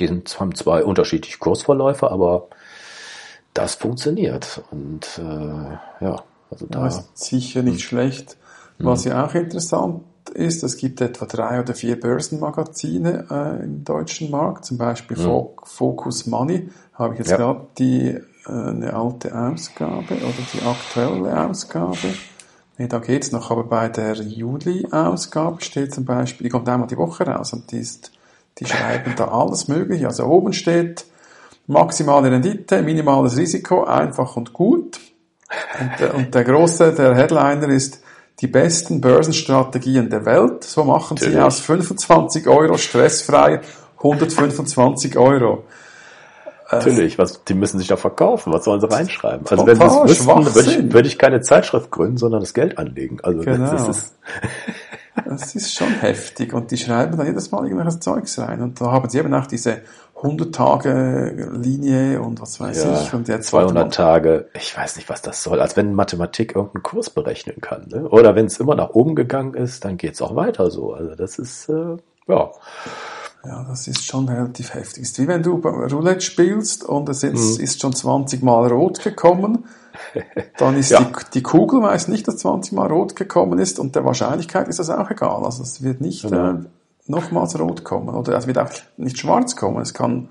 Die 0.00 0.06
sind, 0.06 0.38
haben 0.40 0.54
zwei 0.54 0.84
unterschiedliche 0.84 1.38
Kursverläufe, 1.38 2.10
aber 2.10 2.48
das 3.54 3.74
funktioniert. 3.76 4.62
Und 4.70 5.18
äh, 5.18 6.04
ja, 6.04 6.22
also 6.50 6.66
da. 6.68 6.84
Das 6.84 6.98
ist 6.98 7.18
sicher 7.18 7.62
nicht 7.62 7.74
hm. 7.74 7.80
schlecht. 7.80 8.36
Was 8.78 9.04
hm. 9.04 9.12
ja 9.12 9.26
auch 9.26 9.34
interessant 9.34 10.02
ist. 10.30 10.62
Es 10.62 10.76
gibt 10.76 11.00
etwa 11.00 11.26
drei 11.26 11.60
oder 11.60 11.74
vier 11.74 11.98
Börsenmagazine 11.98 13.26
äh, 13.30 13.64
im 13.64 13.84
deutschen 13.84 14.30
Markt, 14.30 14.64
zum 14.64 14.78
Beispiel 14.78 15.16
mhm. 15.16 15.48
Focus 15.64 16.26
Money, 16.26 16.68
habe 16.94 17.14
ich 17.14 17.20
jetzt 17.20 17.30
ja. 17.30 17.36
gerade 17.36 17.66
die 17.78 18.08
äh, 18.08 18.22
eine 18.46 18.94
alte 18.94 19.36
Ausgabe 19.36 20.14
oder 20.14 20.34
die 20.54 20.62
aktuelle 20.66 21.48
Ausgabe. 21.48 22.14
Nee, 22.78 22.88
da 22.88 22.98
geht's 22.98 23.32
noch, 23.32 23.50
aber 23.50 23.64
bei 23.64 23.88
der 23.88 24.14
Juli-Ausgabe 24.14 25.62
steht 25.62 25.94
zum 25.94 26.04
Beispiel, 26.04 26.44
die 26.44 26.50
kommt 26.50 26.68
einmal 26.68 26.88
die 26.88 26.98
Woche 26.98 27.26
raus 27.26 27.54
und 27.54 27.72
die 27.72 27.78
ist, 27.78 28.12
die 28.58 28.66
schreiben 28.66 29.14
da 29.16 29.28
alles 29.28 29.68
mögliche. 29.68 30.06
Also 30.06 30.24
oben 30.24 30.52
steht 30.52 31.06
maximale 31.66 32.30
Rendite, 32.30 32.82
minimales 32.82 33.36
Risiko, 33.36 33.84
einfach 33.84 34.36
und 34.36 34.52
gut. 34.52 35.00
Und, 35.80 36.00
der- 36.00 36.14
und 36.14 36.34
der 36.34 36.44
große, 36.44 36.92
der 36.92 37.14
Headliner 37.14 37.68
ist 37.68 38.02
die 38.40 38.46
besten 38.46 39.00
Börsenstrategien 39.00 40.10
der 40.10 40.24
Welt. 40.26 40.64
So 40.64 40.84
machen 40.84 41.16
sie 41.16 41.26
Natürlich. 41.26 41.44
aus 41.44 41.60
25 41.60 42.46
Euro 42.48 42.76
stressfrei 42.76 43.60
125 43.98 45.16
Euro. 45.16 45.64
Natürlich, 46.70 47.16
was, 47.16 47.44
die 47.44 47.54
müssen 47.54 47.78
sich 47.78 47.86
da 47.86 47.96
verkaufen, 47.96 48.52
was 48.52 48.64
sollen 48.64 48.80
sie 48.80 48.90
reinschreiben? 48.90 49.46
Also 49.48 49.66
wenn 49.66 49.76
sie 49.76 49.84
es 49.84 50.26
wüssten, 50.26 50.54
würde 50.54 50.70
ich, 50.72 50.92
würde 50.92 51.08
ich 51.08 51.16
keine 51.16 51.40
Zeitschrift 51.40 51.92
gründen, 51.92 52.16
sondern 52.16 52.40
das 52.40 52.54
Geld 52.54 52.76
anlegen. 52.76 53.18
Also 53.22 53.40
Genau. 53.40 53.70
das 53.70 53.88
ist, 53.88 54.14
Das 55.24 55.54
ist 55.54 55.74
schon 55.74 55.88
heftig. 55.88 56.52
Und 56.52 56.70
die 56.70 56.76
schreiben 56.76 57.16
dann 57.16 57.26
jedes 57.26 57.50
Mal 57.50 57.64
irgendwelches 57.64 58.00
Zeugs 58.00 58.38
rein. 58.38 58.62
Und 58.62 58.80
da 58.80 58.92
haben 58.92 59.08
sie 59.08 59.18
eben 59.18 59.32
auch 59.34 59.46
diese 59.46 59.82
100-Tage-Linie 60.16 62.20
und 62.20 62.40
was 62.40 62.60
weiß 62.60 62.84
ja, 62.84 63.00
ich. 63.00 63.12
Und 63.12 63.28
jetzt 63.28 63.48
200 63.48 63.92
Tage, 63.92 64.48
ich 64.54 64.76
weiß 64.76 64.96
nicht, 64.96 65.08
was 65.08 65.22
das 65.22 65.42
soll. 65.42 65.60
Als 65.60 65.76
wenn 65.76 65.94
Mathematik 65.94 66.54
irgendeinen 66.54 66.82
Kurs 66.82 67.10
berechnen 67.10 67.60
kann. 67.60 67.88
Ne? 67.88 68.08
Oder 68.08 68.34
wenn 68.34 68.46
es 68.46 68.58
immer 68.58 68.74
nach 68.74 68.90
oben 68.90 69.14
gegangen 69.14 69.54
ist, 69.54 69.84
dann 69.84 69.96
geht's 69.96 70.22
auch 70.22 70.36
weiter 70.36 70.70
so. 70.70 70.94
Also 70.94 71.14
das 71.14 71.38
ist, 71.38 71.68
äh, 71.68 71.96
ja, 72.28 72.50
Ja, 73.46 73.64
das 73.68 73.86
ist 73.86 74.04
schon 74.04 74.28
relativ 74.28 74.74
heftig. 74.74 75.02
Ist 75.04 75.18
wie 75.20 75.28
wenn 75.28 75.42
du 75.42 75.56
Roulette 75.56 76.20
spielst 76.22 76.84
und 76.84 77.08
es 77.08 77.22
Mhm. 77.22 77.34
ist, 77.34 77.60
ist 77.60 77.80
schon 77.80 77.92
20 77.94 78.42
Mal 78.42 78.66
rot 78.72 79.02
gekommen. 79.04 79.64
Dann 80.58 80.76
ist 80.76 80.90
Ja. 80.90 81.00
die, 81.00 81.06
die 81.34 81.42
Kugel 81.42 81.80
weiß 81.82 82.08
nicht, 82.08 82.26
dass 82.26 82.38
20 82.38 82.72
Mal 82.72 82.86
rot 82.88 83.14
gekommen 83.16 83.58
ist 83.58 83.78
und 83.78 83.94
der 83.94 84.04
Wahrscheinlichkeit 84.04 84.68
ist 84.68 84.78
das 84.78 84.90
auch 84.90 85.10
egal. 85.10 85.44
Also 85.44 85.62
es 85.62 85.82
wird 85.82 86.00
nicht 86.00 86.22
Genau. 86.22 86.50
äh, 86.50 86.54
nochmals 87.06 87.58
rot 87.58 87.84
kommen 87.84 88.08
oder 88.14 88.36
es 88.36 88.46
wird 88.46 88.58
auch 88.58 88.70
nicht 88.96 89.18
schwarz 89.18 89.54
kommen. 89.54 89.80
Es 89.80 89.94
kann, 89.94 90.28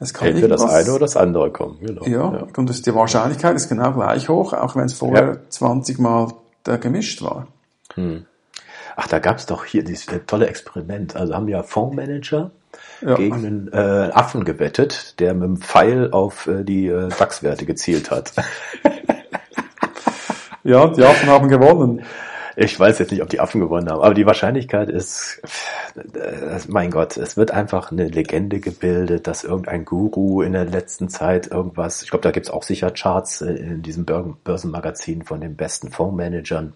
es 0.00 0.12
kann 0.12 0.28
entweder 0.28 0.48
das 0.48 0.62
eine 0.62 0.90
oder 0.90 1.00
das 1.00 1.16
andere 1.16 1.50
kommen. 1.52 1.76
Genau. 1.80 2.04
Ja, 2.06 2.46
und 2.56 2.68
das, 2.68 2.82
die 2.82 2.94
Wahrscheinlichkeit 2.94 3.54
ist 3.56 3.68
genau 3.68 3.92
gleich 3.92 4.28
hoch, 4.28 4.52
auch 4.52 4.74
wenn 4.74 4.84
es 4.86 4.94
vorher 4.94 5.26
Ja. 5.26 5.36
20 5.48 5.98
Mal 6.00 6.28
äh, 6.66 6.76
gemischt 6.78 7.22
war. 7.22 7.46
Ach, 8.96 9.06
da 9.08 9.18
gab's 9.18 9.46
doch 9.46 9.64
hier 9.64 9.84
dieses 9.84 10.06
tolle 10.26 10.46
Experiment. 10.48 11.16
Also 11.16 11.34
haben 11.34 11.48
ja 11.48 11.62
Fondsmanager 11.62 12.50
Ja. 13.00 13.14
gegen 13.14 13.34
einen 13.34 13.72
äh, 13.72 14.10
Affen 14.12 14.44
gewettet, 14.44 15.18
der 15.20 15.34
mit 15.34 15.44
dem 15.44 15.56
Pfeil 15.58 16.10
auf 16.12 16.46
äh, 16.46 16.62
die 16.64 16.86
äh, 16.88 17.08
DAX-Werte 17.08 17.66
gezielt 17.66 18.10
hat. 18.10 18.32
Ja, 20.64 20.86
die 20.86 21.02
Affen 21.02 21.28
haben 21.28 21.48
gewonnen. 21.48 22.04
Ich 22.54 22.78
weiß 22.78 22.98
jetzt 22.98 23.10
nicht, 23.10 23.22
ob 23.22 23.30
die 23.30 23.40
Affen 23.40 23.60
gewonnen 23.60 23.88
haben, 23.90 24.02
aber 24.02 24.12
die 24.14 24.26
Wahrscheinlichkeit 24.26 24.90
ist, 24.90 25.40
äh, 26.14 26.58
mein 26.68 26.90
Gott, 26.90 27.16
es 27.16 27.36
wird 27.36 27.50
einfach 27.50 27.90
eine 27.90 28.06
Legende 28.06 28.60
gebildet, 28.60 29.26
dass 29.26 29.42
irgendein 29.42 29.84
Guru 29.86 30.42
in 30.42 30.52
der 30.52 30.66
letzten 30.66 31.08
Zeit 31.08 31.46
irgendwas, 31.48 32.02
ich 32.02 32.10
glaube, 32.10 32.22
da 32.22 32.30
gibt's 32.30 32.50
auch 32.50 32.62
sicher 32.62 32.90
Charts 32.90 33.40
äh, 33.40 33.54
in 33.54 33.82
diesem 33.82 34.04
Bör- 34.04 34.36
Börsenmagazin 34.44 35.22
von 35.24 35.40
den 35.40 35.56
besten 35.56 35.90
Fondsmanagern. 35.90 36.74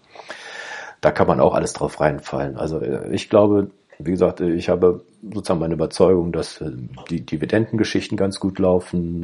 Da 1.06 1.12
kann 1.12 1.28
man 1.28 1.38
auch 1.38 1.54
alles 1.54 1.72
drauf 1.72 2.00
reinfallen. 2.00 2.56
Also 2.56 2.80
äh, 2.80 3.14
ich 3.14 3.30
glaube, 3.30 3.70
wie 4.00 4.10
gesagt, 4.10 4.40
äh, 4.40 4.50
ich 4.50 4.68
habe 4.68 5.04
sozusagen 5.22 5.60
meine 5.60 5.74
Überzeugung, 5.74 6.32
dass 6.32 6.60
äh, 6.60 6.72
die 7.08 7.24
Dividendengeschichten 7.24 8.16
ganz 8.16 8.40
gut 8.40 8.58
laufen, 8.58 9.22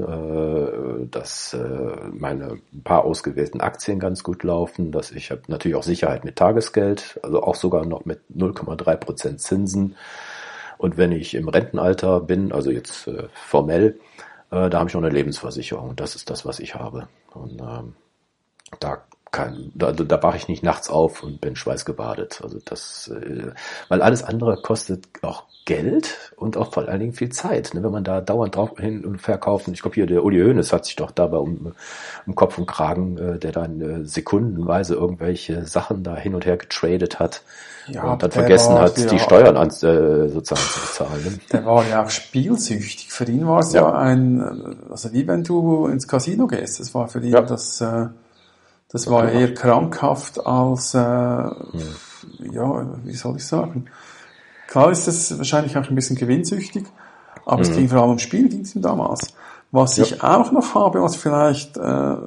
dass 1.10 1.56
meine 2.12 2.60
paar 2.84 3.04
ausgewählten 3.04 3.60
Aktien 3.60 3.98
ganz 3.98 4.22
gut 4.22 4.44
laufen, 4.44 4.92
dass 4.92 5.10
ich 5.10 5.32
habe 5.32 5.42
natürlich 5.48 5.74
auch 5.74 5.82
Sicherheit 5.82 6.24
mit 6.24 6.36
Tagesgeld, 6.36 7.18
also 7.24 7.42
auch 7.42 7.56
sogar 7.56 7.84
noch 7.84 8.04
mit 8.04 8.20
0,3 8.32 8.96
Prozent 8.98 9.40
Zinsen. 9.40 9.96
Und 10.78 10.98
wenn 10.98 11.10
ich 11.10 11.34
im 11.34 11.48
Rentenalter 11.48 12.20
bin, 12.20 12.52
also 12.52 12.70
jetzt 12.70 13.10
formell, 13.34 13.98
da 14.50 14.70
habe 14.72 14.88
ich 14.88 14.94
noch 14.94 15.02
eine 15.02 15.10
Lebensversicherung. 15.10 15.96
Das 15.96 16.14
ist 16.14 16.30
das, 16.30 16.46
was 16.46 16.60
ich 16.60 16.76
habe. 16.76 17.08
Und 17.34 17.60
ähm, 17.60 17.96
da 18.78 19.02
kann, 19.32 19.72
da, 19.74 19.92
da 19.92 20.22
wache 20.22 20.36
ich 20.36 20.48
nicht 20.48 20.62
nachts 20.62 20.90
auf 20.90 21.22
und 21.22 21.40
bin 21.40 21.56
schweißgebadet. 21.56 22.40
Also 22.42 22.58
das, 22.64 23.08
äh, 23.08 23.50
weil 23.88 24.02
alles 24.02 24.22
andere 24.22 24.60
kostet 24.60 25.06
auch 25.22 25.44
Geld 25.64 26.18
und 26.36 26.56
auch 26.56 26.72
vor 26.72 26.88
allen 26.88 27.00
Dingen 27.00 27.12
viel 27.12 27.30
Zeit. 27.30 27.72
Ne? 27.72 27.82
Wenn 27.82 27.92
man 27.92 28.04
da 28.04 28.20
dauernd 28.20 28.56
drauf 28.56 28.72
hin 28.78 29.04
und 29.04 29.22
verkaufen. 29.22 29.72
Ich 29.72 29.80
glaube 29.80 29.94
hier 29.94 30.06
der 30.06 30.24
Uli 30.24 30.40
Hoeneß 30.40 30.72
hat 30.72 30.84
sich 30.84 30.96
doch 30.96 31.12
dabei 31.12 31.38
um, 31.38 31.72
um 32.26 32.34
Kopf 32.34 32.58
und 32.58 32.66
Kragen, 32.66 33.16
äh, 33.16 33.38
der 33.38 33.52
dann 33.52 33.80
äh, 33.80 34.04
sekundenweise 34.04 34.94
irgendwelche 34.94 35.64
Sachen 35.64 36.02
da 36.02 36.16
hin 36.16 36.34
und 36.34 36.44
her 36.44 36.56
getradet 36.56 37.20
hat 37.20 37.42
Ja, 37.86 38.12
und 38.12 38.22
dann 38.22 38.32
vergessen 38.32 38.74
hat, 38.74 38.98
die 39.10 39.18
Steuern 39.18 39.56
an, 39.56 39.68
äh, 39.68 40.28
sozusagen 40.28 40.60
zu 40.68 40.80
bezahlen. 40.80 41.24
Ne? 41.24 41.38
Der 41.52 41.64
war 41.64 41.88
ja 41.88 42.04
auch 42.04 42.10
spielsüchtig. 42.10 43.12
Für 43.12 43.24
ihn 43.24 43.46
war 43.46 43.60
es 43.60 43.72
ja. 43.72 43.82
Ja. 43.82 43.92
ein, 43.94 44.40
äh, 44.40 44.90
also 44.90 45.12
wie 45.12 45.26
wenn 45.28 45.44
du 45.44 45.86
ins 45.86 46.08
Casino 46.08 46.48
gehst. 46.48 46.80
Das 46.80 46.92
war 46.92 47.06
für 47.08 47.20
ihn 47.20 47.32
Ja. 47.32 47.40
das, 47.40 47.80
äh, 47.80 48.08
das 48.92 49.08
war 49.10 49.30
eher 49.30 49.54
krankhaft 49.54 50.44
als, 50.46 50.94
äh, 50.94 50.98
ja, 50.98 51.54
wie 53.04 53.14
soll 53.14 53.36
ich 53.36 53.46
sagen? 53.46 53.86
Klar 54.68 54.90
ist 54.90 55.06
es 55.08 55.36
wahrscheinlich 55.36 55.76
auch 55.76 55.88
ein 55.88 55.94
bisschen 55.94 56.16
gewinnsüchtig, 56.16 56.84
aber 57.44 57.62
es 57.62 57.72
ging 57.72 57.88
vor 57.88 58.00
allem 58.00 58.12
um 58.12 58.18
Spiel, 58.18 58.48
ging 58.48 58.60
es 58.60 58.74
ihm 58.74 58.82
damals. 58.82 59.34
Was 59.70 59.96
Ja. 59.96 60.04
ich 60.04 60.22
auch 60.22 60.52
noch 60.52 60.74
habe, 60.74 61.02
was 61.02 61.16
vielleicht, 61.16 61.78
äh, 61.78 61.80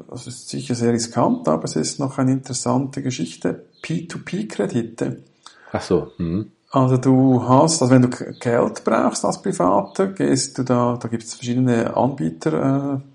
das 0.10 0.26
ist 0.28 0.50
sicher 0.50 0.74
sehr 0.74 0.92
riskant, 0.94 1.48
aber 1.48 1.64
es 1.66 1.76
ist 1.76 2.00
noch 2.00 2.18
eine 2.18 2.32
interessante 2.32 3.04
Geschichte, 3.04 3.66
P2P-Kredite. 3.84 5.24
Ach 5.72 5.82
so. 5.82 6.08
Mhm. 6.18 6.52
Also 6.72 6.98
du 6.98 7.48
hast, 7.48 7.82
also 7.82 7.94
wenn 7.94 8.02
du 8.02 8.10
Geld 8.10 8.84
brauchst 8.84 9.24
als 9.24 9.42
Privater, 9.42 10.08
gehst 10.08 10.58
du 10.58 10.64
da, 10.64 10.98
da 11.00 11.08
gibt 11.08 11.24
es 11.24 11.36
verschiedene 11.36 11.96
Anbieter 11.96 12.96
äh, 12.96 13.15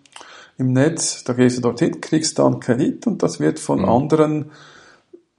im 0.61 0.73
Netz, 0.73 1.25
da 1.25 1.33
gehst 1.33 1.59
du 1.59 1.63
dorthin, 1.63 2.01
kriegst 2.01 2.39
dann 2.39 2.61
Kredit 2.61 3.07
und 3.07 3.23
das 3.23 3.41
wird 3.41 3.59
von 3.59 3.85
anderen 3.85 4.51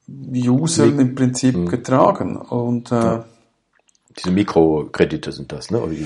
Usern 0.07 0.99
im 0.99 1.15
Prinzip 1.15 1.69
getragen. 1.69 2.37
Und 2.37 2.91
äh, 2.91 3.19
Diese 4.17 4.31
Mikrokredite 4.31 5.31
sind 5.31 5.51
das, 5.51 5.71
ne? 5.71 5.79
Oder 5.79 5.93
die 5.93 6.05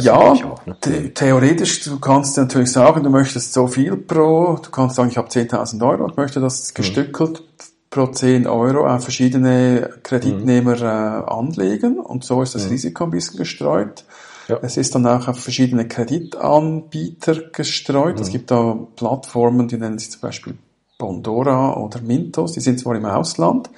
ja, 0.00 0.14
auch, 0.14 0.66
ne? 0.66 0.76
the 0.84 1.10
theoretisch, 1.10 1.84
du 1.84 1.98
kannst 1.98 2.36
natürlich 2.36 2.72
sagen, 2.72 3.02
du 3.02 3.10
möchtest 3.10 3.52
so 3.52 3.66
viel 3.66 3.96
pro, 3.96 4.58
du 4.62 4.70
kannst 4.70 4.96
sagen, 4.96 5.08
ich 5.10 5.16
habe 5.16 5.28
10.000 5.28 5.88
Euro 5.88 6.04
und 6.04 6.16
möchte 6.16 6.40
das 6.40 6.74
gestückelt 6.74 7.42
pro 7.88 8.08
10 8.08 8.46
Euro 8.46 8.86
auf 8.86 9.02
verschiedene 9.04 9.90
Kreditnehmer 10.02 10.80
äh, 10.82 11.30
anlegen 11.30 11.98
und 11.98 12.24
so 12.24 12.42
ist 12.42 12.54
das 12.54 12.68
Risiko 12.68 13.04
ein 13.04 13.10
bisschen 13.10 13.38
gestreut. 13.38 14.04
Ja. 14.48 14.58
Es 14.62 14.76
ist 14.76 14.94
dann 14.94 15.06
auch 15.06 15.28
auf 15.28 15.40
verschiedene 15.40 15.88
Kreditanbieter 15.88 17.50
gestreut. 17.50 18.20
Es 18.20 18.30
gibt 18.30 18.50
da 18.50 18.78
Plattformen, 18.94 19.68
die 19.68 19.76
nennen 19.76 19.98
sich 19.98 20.10
zum 20.12 20.20
Beispiel 20.20 20.54
Bondora 20.98 21.76
oder 21.76 22.00
Mintos, 22.00 22.52
die 22.52 22.60
sind 22.60 22.80
zwar 22.80 22.96
im 22.96 23.04
Ausland, 23.04 23.68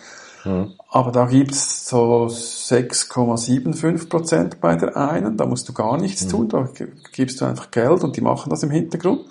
aber 0.91 1.11
da 1.11 1.27
gibt's 1.27 1.89
so 1.89 2.27
6,75 2.27 4.09
Prozent 4.09 4.61
bei 4.61 4.77
der 4.77 4.97
einen, 4.97 5.37
da 5.37 5.45
musst 5.45 5.69
du 5.69 5.73
gar 5.73 5.99
nichts 5.99 6.27
tun, 6.29 6.49
da 6.49 6.69
gibst 7.13 7.41
du 7.41 7.45
einfach 7.45 7.71
Geld 7.71 8.05
und 8.05 8.17
die 8.17 8.21
machen 8.21 8.51
das 8.51 8.63
im 8.63 8.71
Hintergrund. 8.71 9.23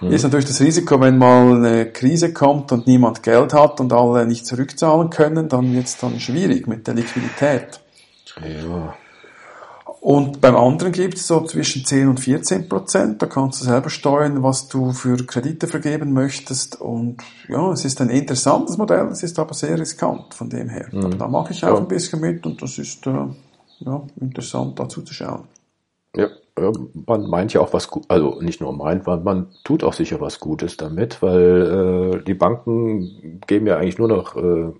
Ist 0.00 0.22
natürlich 0.24 0.46
das 0.46 0.60
Risiko, 0.60 1.00
wenn 1.00 1.18
mal 1.18 1.54
eine 1.54 1.92
Krise 1.92 2.32
kommt 2.32 2.72
und 2.72 2.86
niemand 2.86 3.22
Geld 3.22 3.52
hat 3.52 3.80
und 3.80 3.92
alle 3.92 4.26
nicht 4.26 4.46
zurückzahlen 4.46 5.10
können, 5.10 5.48
dann 5.48 5.72
wird's 5.72 5.98
dann 5.98 6.18
schwierig 6.18 6.66
mit 6.66 6.86
der 6.86 6.94
Liquidität. 6.94 7.80
Ja. 8.42 8.94
Und 10.00 10.40
beim 10.40 10.56
anderen 10.56 10.92
gibt 10.92 11.14
es 11.18 11.26
so 11.26 11.44
zwischen 11.44 11.84
10 11.84 12.08
und 12.08 12.20
14 12.20 12.70
Prozent. 12.70 13.20
Da 13.20 13.26
kannst 13.26 13.60
du 13.60 13.66
selber 13.66 13.90
steuern, 13.90 14.42
was 14.42 14.68
du 14.68 14.92
für 14.92 15.16
Kredite 15.26 15.66
vergeben 15.66 16.14
möchtest. 16.14 16.80
Und 16.80 17.18
ja, 17.48 17.70
es 17.70 17.84
ist 17.84 18.00
ein 18.00 18.08
interessantes 18.08 18.78
Modell, 18.78 19.08
es 19.08 19.22
ist 19.22 19.38
aber 19.38 19.52
sehr 19.52 19.78
riskant 19.78 20.32
von 20.32 20.48
dem 20.48 20.70
her. 20.70 20.86
Da, 20.90 21.08
da 21.08 21.28
mache 21.28 21.52
ich 21.52 21.62
auch 21.64 21.74
Ja. 21.74 21.76
ein 21.76 21.88
bisschen 21.88 22.20
mit 22.20 22.46
und 22.46 22.62
das 22.62 22.78
ist 22.78 23.06
äh, 23.06 23.26
ja, 23.80 24.02
interessant 24.18 24.78
dazu 24.78 25.02
zu 25.02 25.12
schauen. 25.12 25.44
Ja, 26.16 26.28
man 27.06 27.28
meint 27.28 27.52
ja 27.52 27.60
auch 27.60 27.72
was 27.74 27.88
also 28.08 28.40
nicht 28.40 28.60
nur 28.62 28.72
meint, 28.72 29.06
man, 29.06 29.22
man 29.22 29.46
tut 29.64 29.84
auch 29.84 29.92
sicher 29.92 30.20
was 30.20 30.40
Gutes 30.40 30.78
damit, 30.78 31.20
weil 31.20 32.14
äh, 32.20 32.24
die 32.24 32.34
Banken 32.34 33.40
geben 33.46 33.66
ja 33.66 33.76
eigentlich 33.76 33.98
nur 33.98 34.08
noch, 34.08 34.34
äh, 34.34 34.40
äh, 34.40 34.72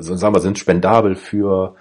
sagen 0.00 0.34
wir, 0.34 0.40
sind 0.40 0.58
spendabel 0.58 1.14
für 1.14 1.76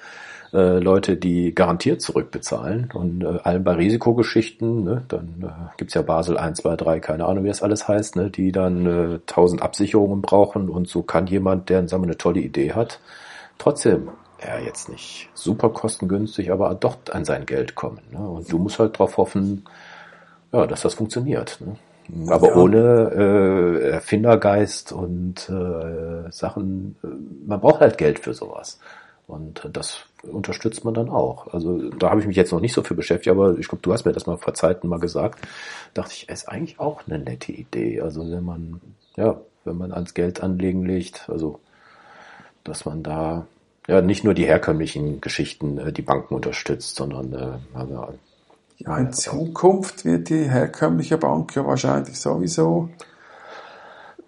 äh, 0.55 0.79
Leute, 0.79 1.17
die 1.17 1.53
garantiert 1.53 2.01
zurückbezahlen 2.01 2.89
und 2.93 3.23
äh, 3.23 3.39
allen 3.43 3.63
bei 3.63 3.73
Risikogeschichten, 3.73 4.83
ne, 4.83 5.03
dann 5.07 5.43
äh, 5.43 5.77
gibt's 5.77 5.93
ja 5.93 6.01
Basel 6.01 6.37
1, 6.37 6.59
2, 6.59 6.75
3, 6.75 6.99
keine 6.99 7.25
Ahnung, 7.25 7.43
wie 7.43 7.49
das 7.49 7.61
alles 7.61 7.87
heißt, 7.87 8.15
ne, 8.15 8.29
die 8.29 8.51
dann 8.51 8.85
äh, 8.85 9.19
tausend 9.25 9.61
Absicherungen 9.61 10.21
brauchen 10.21 10.69
und 10.69 10.87
so 10.87 11.03
kann 11.03 11.27
jemand, 11.27 11.69
der 11.69 11.87
sagen 11.87 12.03
wir, 12.03 12.07
eine 12.07 12.17
tolle 12.17 12.39
Idee 12.39 12.73
hat, 12.73 12.99
trotzdem 13.57 14.09
ja 14.43 14.59
jetzt 14.59 14.89
nicht 14.89 15.29
super 15.33 15.69
kostengünstig, 15.69 16.51
aber 16.51 16.73
doch 16.75 16.97
an 17.11 17.25
sein 17.25 17.45
Geld 17.45 17.75
kommen. 17.75 17.99
Ne? 18.11 18.19
Und 18.19 18.51
du 18.51 18.57
musst 18.57 18.79
halt 18.79 18.95
darauf 18.95 19.17
hoffen, 19.17 19.65
ja, 20.51 20.65
dass 20.67 20.81
das 20.81 20.93
funktioniert. 20.93 21.59
Ne? 21.61 21.75
Aber 22.29 22.49
ja. 22.49 22.55
ohne 22.55 23.11
äh, 23.15 23.89
Erfindergeist 23.91 24.91
und 24.91 25.49
äh, 25.49 26.31
Sachen, 26.31 26.95
äh, 27.03 27.07
man 27.47 27.59
braucht 27.59 27.81
halt 27.81 27.97
Geld 27.97 28.19
für 28.19 28.33
sowas. 28.33 28.79
Und 29.27 29.67
das 29.73 30.05
unterstützt 30.31 30.85
man 30.85 30.93
dann 30.93 31.09
auch. 31.09 31.53
Also 31.53 31.89
da 31.91 32.09
habe 32.09 32.21
ich 32.21 32.27
mich 32.27 32.35
jetzt 32.35 32.51
noch 32.51 32.61
nicht 32.61 32.73
so 32.73 32.83
für 32.83 32.95
beschäftigt, 32.95 33.31
aber 33.31 33.57
ich 33.57 33.67
glaube, 33.67 33.81
du 33.81 33.93
hast 33.93 34.05
mir 34.05 34.13
das 34.13 34.25
mal 34.25 34.37
vor 34.37 34.53
Zeiten 34.53 34.87
mal 34.87 34.99
gesagt. 34.99 35.45
Dachte 35.93 36.13
ich, 36.13 36.29
ist 36.29 36.49
eigentlich 36.49 36.79
auch 36.79 37.01
eine 37.07 37.19
nette 37.19 37.51
Idee. 37.51 38.01
Also 38.01 38.29
wenn 38.29 38.43
man, 38.43 38.81
ja, 39.15 39.39
wenn 39.63 39.77
man 39.77 39.91
ans 39.91 40.13
Geld 40.13 40.41
anlegen 40.41 40.85
legt, 40.85 41.29
also 41.29 41.59
dass 42.63 42.85
man 42.85 43.03
da 43.03 43.45
ja 43.87 44.01
nicht 44.01 44.23
nur 44.23 44.33
die 44.33 44.45
herkömmlichen 44.45 45.21
Geschichten 45.21 45.77
äh, 45.77 45.93
die 45.93 46.01
Banken 46.01 46.33
unterstützt, 46.33 46.95
sondern 46.95 47.33
äh, 47.33 47.77
also, 47.77 48.13
ja, 48.77 48.97
in 48.97 49.13
Zukunft 49.13 50.03
wird 50.03 50.29
die 50.29 50.49
herkömmliche 50.49 51.17
Bank 51.17 51.55
ja 51.55 51.65
wahrscheinlich 51.65 52.19
sowieso 52.19 52.89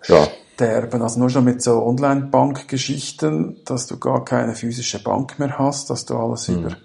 ja. 0.08 0.28
Sterben. 0.58 1.04
Also 1.04 1.20
nur 1.20 1.30
schon 1.30 1.46
mit 1.46 1.62
so 1.62 1.84
Online-Bank-Geschichten, 1.86 3.58
dass 3.64 3.86
du 3.86 4.00
gar 4.00 4.26
keine 4.26 4.56
physische 4.56 5.02
Bank 5.02 5.38
mehr 5.38 5.60
hast, 5.60 5.92
dass 5.92 6.06
du 6.06 6.18
alles 6.18 6.48
mhm. 6.48 6.58
über 6.58 6.78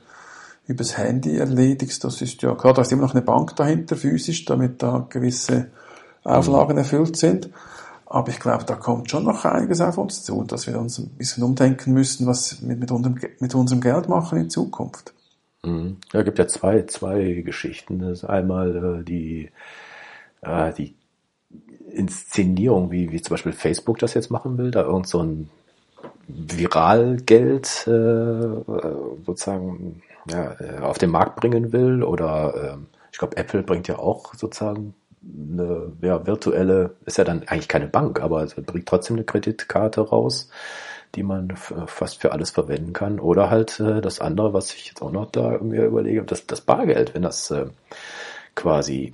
übers 0.68 0.96
Handy 0.96 1.38
erledigst. 1.38 2.04
Das 2.04 2.22
ist 2.22 2.40
ja 2.42 2.54
klar, 2.54 2.72
da 2.72 2.82
ist 2.82 2.92
immer 2.92 3.02
noch 3.02 3.14
eine 3.14 3.22
Bank 3.22 3.56
dahinter 3.56 3.96
physisch, 3.96 4.44
damit 4.44 4.80
da 4.82 5.06
gewisse 5.08 5.70
Auflagen 6.22 6.78
erfüllt 6.78 7.16
sind. 7.16 7.50
Aber 8.06 8.28
ich 8.28 8.38
glaube, 8.38 8.64
da 8.64 8.76
kommt 8.76 9.10
schon 9.10 9.24
noch 9.24 9.44
einiges 9.44 9.80
auf 9.80 9.98
uns 9.98 10.22
zu, 10.22 10.44
dass 10.44 10.66
wir 10.66 10.78
uns 10.78 10.98
ein 10.98 11.08
bisschen 11.18 11.42
umdenken 11.42 11.92
müssen, 11.92 12.26
was 12.26 12.62
wir 12.66 12.76
mit 12.76 12.92
unserem, 12.92 13.18
mit 13.40 13.54
unserem 13.54 13.80
Geld 13.80 14.08
machen 14.08 14.38
in 14.38 14.50
Zukunft. 14.50 15.14
Mhm. 15.64 15.96
Ja, 16.12 16.22
gibt 16.22 16.38
ja 16.38 16.46
zwei, 16.46 16.82
zwei 16.82 17.42
Geschichten. 17.44 17.98
Das 17.98 18.18
ist 18.18 18.24
einmal 18.24 19.00
äh, 19.00 19.04
die, 19.04 19.50
äh, 20.42 20.72
die 20.74 20.94
Inszenierung, 21.92 22.90
wie, 22.90 23.10
wie 23.12 23.20
zum 23.20 23.34
Beispiel 23.34 23.52
Facebook 23.52 23.98
das 23.98 24.14
jetzt 24.14 24.30
machen 24.30 24.58
will, 24.58 24.70
da 24.70 24.82
irgend 24.82 25.08
so 25.08 25.22
ein 25.22 25.50
Viralgeld 26.28 27.86
äh, 27.86 29.22
sozusagen 29.26 30.02
ja, 30.28 30.56
äh, 30.60 30.78
auf 30.80 30.98
den 30.98 31.10
Markt 31.10 31.36
bringen 31.36 31.72
will 31.72 32.02
oder 32.02 32.76
äh, 32.78 32.96
ich 33.10 33.18
glaube 33.18 33.36
Apple 33.36 33.62
bringt 33.62 33.88
ja 33.88 33.98
auch 33.98 34.34
sozusagen 34.34 34.94
eine 35.22 35.92
ja, 36.00 36.26
virtuelle, 36.26 36.96
ist 37.04 37.18
ja 37.18 37.24
dann 37.24 37.46
eigentlich 37.46 37.68
keine 37.68 37.86
Bank, 37.86 38.20
aber 38.20 38.46
bringt 38.46 38.88
trotzdem 38.88 39.16
eine 39.16 39.24
Kreditkarte 39.24 40.00
raus, 40.00 40.48
die 41.14 41.22
man 41.22 41.54
fast 41.56 42.20
für 42.20 42.32
alles 42.32 42.50
verwenden 42.50 42.92
kann. 42.92 43.20
Oder 43.20 43.50
halt 43.50 43.78
äh, 43.80 44.00
das 44.00 44.20
andere, 44.20 44.52
was 44.52 44.74
ich 44.74 44.88
jetzt 44.88 45.02
auch 45.02 45.12
noch 45.12 45.30
da 45.30 45.58
mir 45.58 45.84
überlege, 45.84 46.22
das, 46.24 46.46
das 46.46 46.62
Bargeld, 46.62 47.14
wenn 47.14 47.22
das 47.22 47.50
äh, 47.50 47.66
quasi 48.54 49.12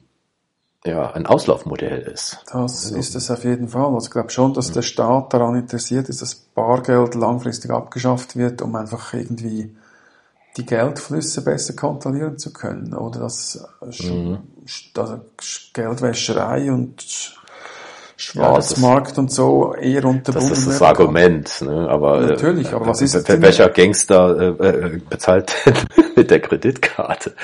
ja, 0.88 1.10
ein 1.12 1.26
Auslaufmodell 1.26 2.00
ist. 2.00 2.38
Das 2.46 2.54
also, 2.54 2.96
ist 2.96 3.14
es 3.14 3.30
auf 3.30 3.44
jeden 3.44 3.68
Fall. 3.68 3.94
Also 3.94 4.06
ich 4.06 4.10
glaube 4.10 4.30
schon, 4.30 4.54
dass 4.54 4.72
der 4.72 4.82
Staat 4.82 5.34
daran 5.34 5.54
interessiert 5.54 6.08
ist, 6.08 6.22
dass 6.22 6.34
Bargeld 6.34 7.14
langfristig 7.14 7.70
abgeschafft 7.70 8.36
wird, 8.36 8.62
um 8.62 8.74
einfach 8.74 9.12
irgendwie 9.12 9.76
die 10.56 10.64
Geldflüsse 10.66 11.44
besser 11.44 11.74
kontrollieren 11.74 12.38
zu 12.38 12.52
können 12.52 12.94
oder 12.94 13.20
dass 13.20 13.64
mhm. 13.80 14.38
also 14.96 15.20
Geldwäscherei 15.72 16.72
und 16.72 17.04
Schwarzmarkt 18.16 19.12
ja, 19.12 19.18
und 19.18 19.30
so 19.30 19.74
eher 19.74 20.04
unterbunden 20.04 20.50
Das 20.50 20.58
ist 20.58 20.68
das 20.68 20.82
Argument, 20.82 21.60
ne? 21.60 21.88
aber 21.88 22.22
äh, 22.22 22.26
natürlich. 22.26 22.72
Aber 22.72 22.88
was 22.88 23.00
ist 23.00 23.28
welcher 23.28 23.68
Gangster 23.68 24.58
äh, 24.58 24.68
äh 24.68 25.00
bezahlt 25.08 25.54
mit 26.18 26.30
der 26.30 26.40
Kreditkarte? 26.40 27.34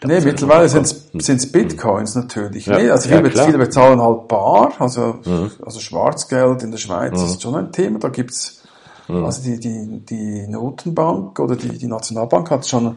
Das 0.00 0.08
nee, 0.08 0.20
mittlerweile 0.20 0.66
sind 0.68 0.86
es 0.86 1.52
Bitcoins 1.52 2.14
natürlich. 2.14 2.66
Ja, 2.66 2.78
nee, 2.78 2.88
also 2.88 3.08
viele, 3.08 3.28
ja, 3.30 3.44
viele 3.44 3.58
bezahlen 3.58 4.00
halt 4.00 4.28
bar, 4.28 4.72
also, 4.78 5.18
mhm. 5.24 5.50
also 5.64 5.78
Schwarzgeld 5.78 6.62
in 6.62 6.70
der 6.70 6.78
Schweiz 6.78 7.18
mhm. 7.18 7.26
ist 7.26 7.42
schon 7.42 7.54
ein 7.54 7.70
Thema. 7.70 7.98
Da 7.98 8.08
gibt's 8.08 8.64
Mhm. 9.08 9.24
Also 9.24 9.42
die, 9.42 9.58
die, 9.58 10.00
die 10.00 10.46
Notenbank 10.46 11.38
oder 11.38 11.56
die, 11.56 11.78
die 11.78 11.86
Nationalbank 11.86 12.50
hat 12.50 12.66
schon 12.66 12.96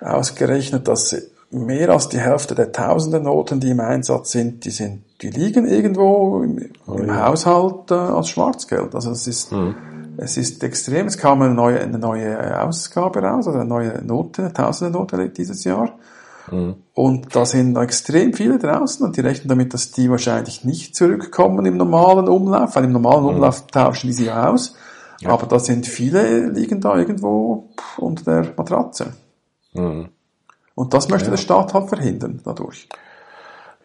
ausgerechnet, 0.00 0.88
dass 0.88 1.16
mehr 1.50 1.90
als 1.90 2.08
die 2.08 2.18
Hälfte 2.18 2.54
der 2.54 2.72
tausenden 2.72 3.24
Noten, 3.24 3.60
die 3.60 3.70
im 3.70 3.80
Einsatz 3.80 4.32
sind, 4.32 4.64
die 4.64 4.70
sind, 4.70 5.04
die 5.22 5.30
liegen 5.30 5.66
irgendwo 5.66 6.42
im, 6.42 6.70
oh, 6.86 6.94
im 6.94 7.08
ja. 7.08 7.26
Haushalt 7.26 7.90
äh, 7.90 7.94
als 7.94 8.28
Schwarzgeld. 8.28 8.94
Also 8.94 9.10
es 9.10 9.26
ist, 9.26 9.52
mhm. 9.52 9.74
Es 10.16 10.36
ist 10.36 10.62
extrem. 10.62 11.06
Es 11.06 11.18
kam 11.18 11.42
eine 11.42 11.54
neue, 11.54 11.80
eine 11.80 11.98
neue 11.98 12.62
Ausgabe 12.62 13.20
raus, 13.20 13.46
also 13.46 13.58
eine 13.58 13.68
neue 13.68 14.04
Note, 14.04 14.52
tausende 14.52 14.96
Note 14.98 15.28
dieses 15.30 15.64
Jahr. 15.64 15.98
Mhm. 16.50 16.76
Und 16.92 17.34
da 17.34 17.46
sind 17.46 17.76
extrem 17.76 18.32
viele 18.32 18.58
draußen 18.58 19.04
und 19.04 19.16
die 19.16 19.20
rechnen 19.20 19.48
damit, 19.48 19.74
dass 19.74 19.90
die 19.92 20.10
wahrscheinlich 20.10 20.64
nicht 20.64 20.94
zurückkommen 20.94 21.64
im 21.66 21.76
normalen 21.76 22.28
Umlauf, 22.28 22.76
weil 22.76 22.84
im 22.84 22.92
normalen 22.92 23.22
mhm. 23.22 23.28
Umlauf 23.30 23.66
tauschen 23.66 24.08
die 24.08 24.12
sie 24.12 24.30
aus. 24.30 24.74
Ja. 25.20 25.30
Aber 25.30 25.46
da 25.46 25.58
sind 25.58 25.86
viele, 25.86 26.48
liegen 26.50 26.80
da 26.80 26.96
irgendwo 26.96 27.70
unter 27.96 28.42
der 28.42 28.52
Matratze. 28.56 29.14
Mhm. 29.72 30.08
Und 30.74 30.92
das 30.92 31.08
möchte 31.08 31.26
ja. 31.26 31.30
der 31.32 31.38
Staat 31.38 31.72
halt 31.72 31.88
verhindern 31.88 32.40
dadurch. 32.44 32.88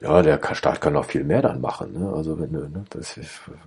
Ja, 0.02 0.22
der 0.22 0.40
Staat 0.56 0.80
kann 0.80 0.96
auch 0.96 1.06
viel 1.06 1.26
mehr 1.26 1.42
dann 1.42 1.60
machen. 1.60 1.92
Ne? 1.94 2.14
Also 2.14 2.40
wenn 2.40 2.52
ne, 2.52 2.86
das 2.90 3.20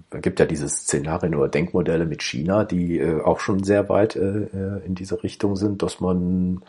da 0.09 0.19
gibt 0.19 0.41
ja 0.41 0.47
dieses 0.47 0.79
Szenarien 0.79 1.35
oder 1.35 1.49
Denkmodelle 1.49 2.07
mit 2.07 2.23
China, 2.23 2.65
die 2.65 2.99
äh, 2.99 3.21
auch 3.21 3.39
schon 3.39 3.63
sehr 3.65 3.89
weit 3.91 4.17
äh, 4.17 4.45
äh 4.45 4.87
in 4.87 4.95
diese 4.95 5.23
Richtung 5.23 5.57
sind, 5.57 5.83
dass 5.83 6.01
man 6.01 6.63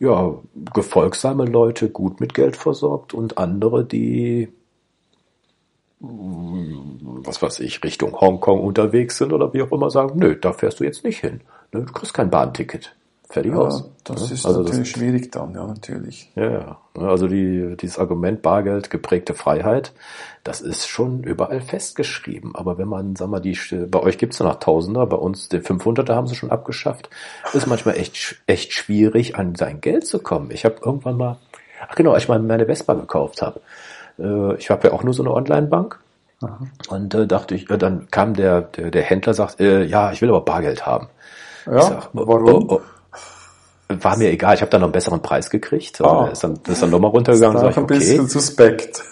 ja 0.00 0.34
gefolgsame 0.74 1.44
Leute 1.44 1.88
gut 1.88 2.20
mit 2.20 2.34
Geld 2.34 2.56
versorgt 2.56 3.14
und 3.14 3.38
andere, 3.38 3.84
die 3.84 4.48
was 6.00 7.42
weiß 7.42 7.60
ich, 7.60 7.84
Richtung 7.84 8.18
Hongkong 8.18 8.60
unterwegs 8.60 9.18
sind 9.18 9.32
oder 9.32 9.52
wie 9.52 9.62
auch 9.62 9.70
immer 9.70 9.90
sagen, 9.90 10.18
nö, 10.18 10.34
da 10.34 10.52
fährst 10.52 10.80
du 10.80 10.84
jetzt 10.84 11.04
nicht 11.04 11.18
hin. 11.18 11.42
Du 11.70 11.84
kriegst 11.84 12.14
kein 12.14 12.30
Bahnticket. 12.30 12.96
Fertig 13.30 13.52
ja, 13.52 13.58
aus. 13.58 13.88
Das 14.02 14.28
ja, 14.28 14.34
ist 14.34 14.44
also 14.44 14.62
natürlich 14.62 14.92
das, 14.92 15.00
schwierig 15.00 15.30
dann, 15.30 15.54
ja, 15.54 15.64
natürlich. 15.64 16.32
Ja, 16.34 16.50
ja. 16.50 16.78
Also 16.94 17.28
die, 17.28 17.76
dieses 17.80 17.96
Argument 17.96 18.42
Bargeld, 18.42 18.90
geprägte 18.90 19.34
Freiheit, 19.34 19.92
das 20.42 20.60
ist 20.60 20.88
schon 20.88 21.22
überall 21.22 21.60
festgeschrieben. 21.60 22.56
Aber 22.56 22.76
wenn 22.76 22.88
man, 22.88 23.14
sag 23.14 23.28
mal, 23.28 23.38
die, 23.38 23.56
bei 23.88 24.00
euch 24.00 24.18
gibt's 24.18 24.40
ja 24.40 24.46
noch 24.46 24.58
Tausender, 24.58 25.06
bei 25.06 25.16
uns 25.16 25.48
den 25.48 25.62
500er 25.62 26.14
haben 26.14 26.26
sie 26.26 26.34
schon 26.34 26.50
abgeschafft, 26.50 27.08
ist 27.52 27.68
manchmal 27.68 27.96
echt, 27.96 28.42
echt 28.48 28.72
schwierig, 28.72 29.36
an 29.36 29.54
sein 29.54 29.80
Geld 29.80 30.08
zu 30.08 30.18
kommen. 30.18 30.50
Ich 30.50 30.64
habe 30.64 30.76
irgendwann 30.84 31.16
mal, 31.16 31.38
ach 31.88 31.94
genau, 31.94 32.10
als 32.10 32.24
ich 32.24 32.28
mal 32.28 32.40
meine 32.40 32.66
Vespa 32.66 32.94
gekauft 32.94 33.42
habe, 33.42 33.60
äh, 34.18 34.56
ich 34.56 34.70
habe 34.70 34.88
ja 34.88 34.92
auch 34.92 35.04
nur 35.04 35.14
so 35.14 35.22
eine 35.22 35.32
Online-Bank. 35.32 36.00
Und 36.88 37.14
äh, 37.14 37.26
dachte 37.26 37.54
ich, 37.54 37.70
äh, 37.70 37.78
dann 37.78 38.08
kam 38.10 38.34
der, 38.34 38.62
der, 38.62 38.90
der 38.90 39.02
Händler, 39.02 39.34
sagt, 39.34 39.60
äh, 39.60 39.84
ja, 39.84 40.10
ich 40.10 40.20
will 40.20 40.30
aber 40.30 40.40
Bargeld 40.40 40.84
haben. 40.84 41.08
Ja, 41.66 41.82
sag, 41.82 42.08
warum? 42.12 42.68
Oh, 42.68 42.74
oh, 42.76 42.80
war 43.90 44.16
mir 44.16 44.30
egal, 44.30 44.54
ich 44.54 44.60
habe 44.60 44.70
dann 44.70 44.80
noch 44.80 44.88
einen 44.88 44.92
besseren 44.92 45.22
Preis 45.22 45.50
gekriegt. 45.50 46.00
Also 46.00 46.16
ah. 46.16 46.28
ist 46.28 46.44
dann, 46.44 46.58
ist 46.66 46.82
dann 46.82 46.90
nochmal 46.90 47.10
runtergegangen. 47.10 47.60
Das 47.60 47.70
ist 47.70 47.78
ein 47.78 47.84
okay. 47.84 47.98
bisschen 47.98 48.28
suspekt. 48.28 49.02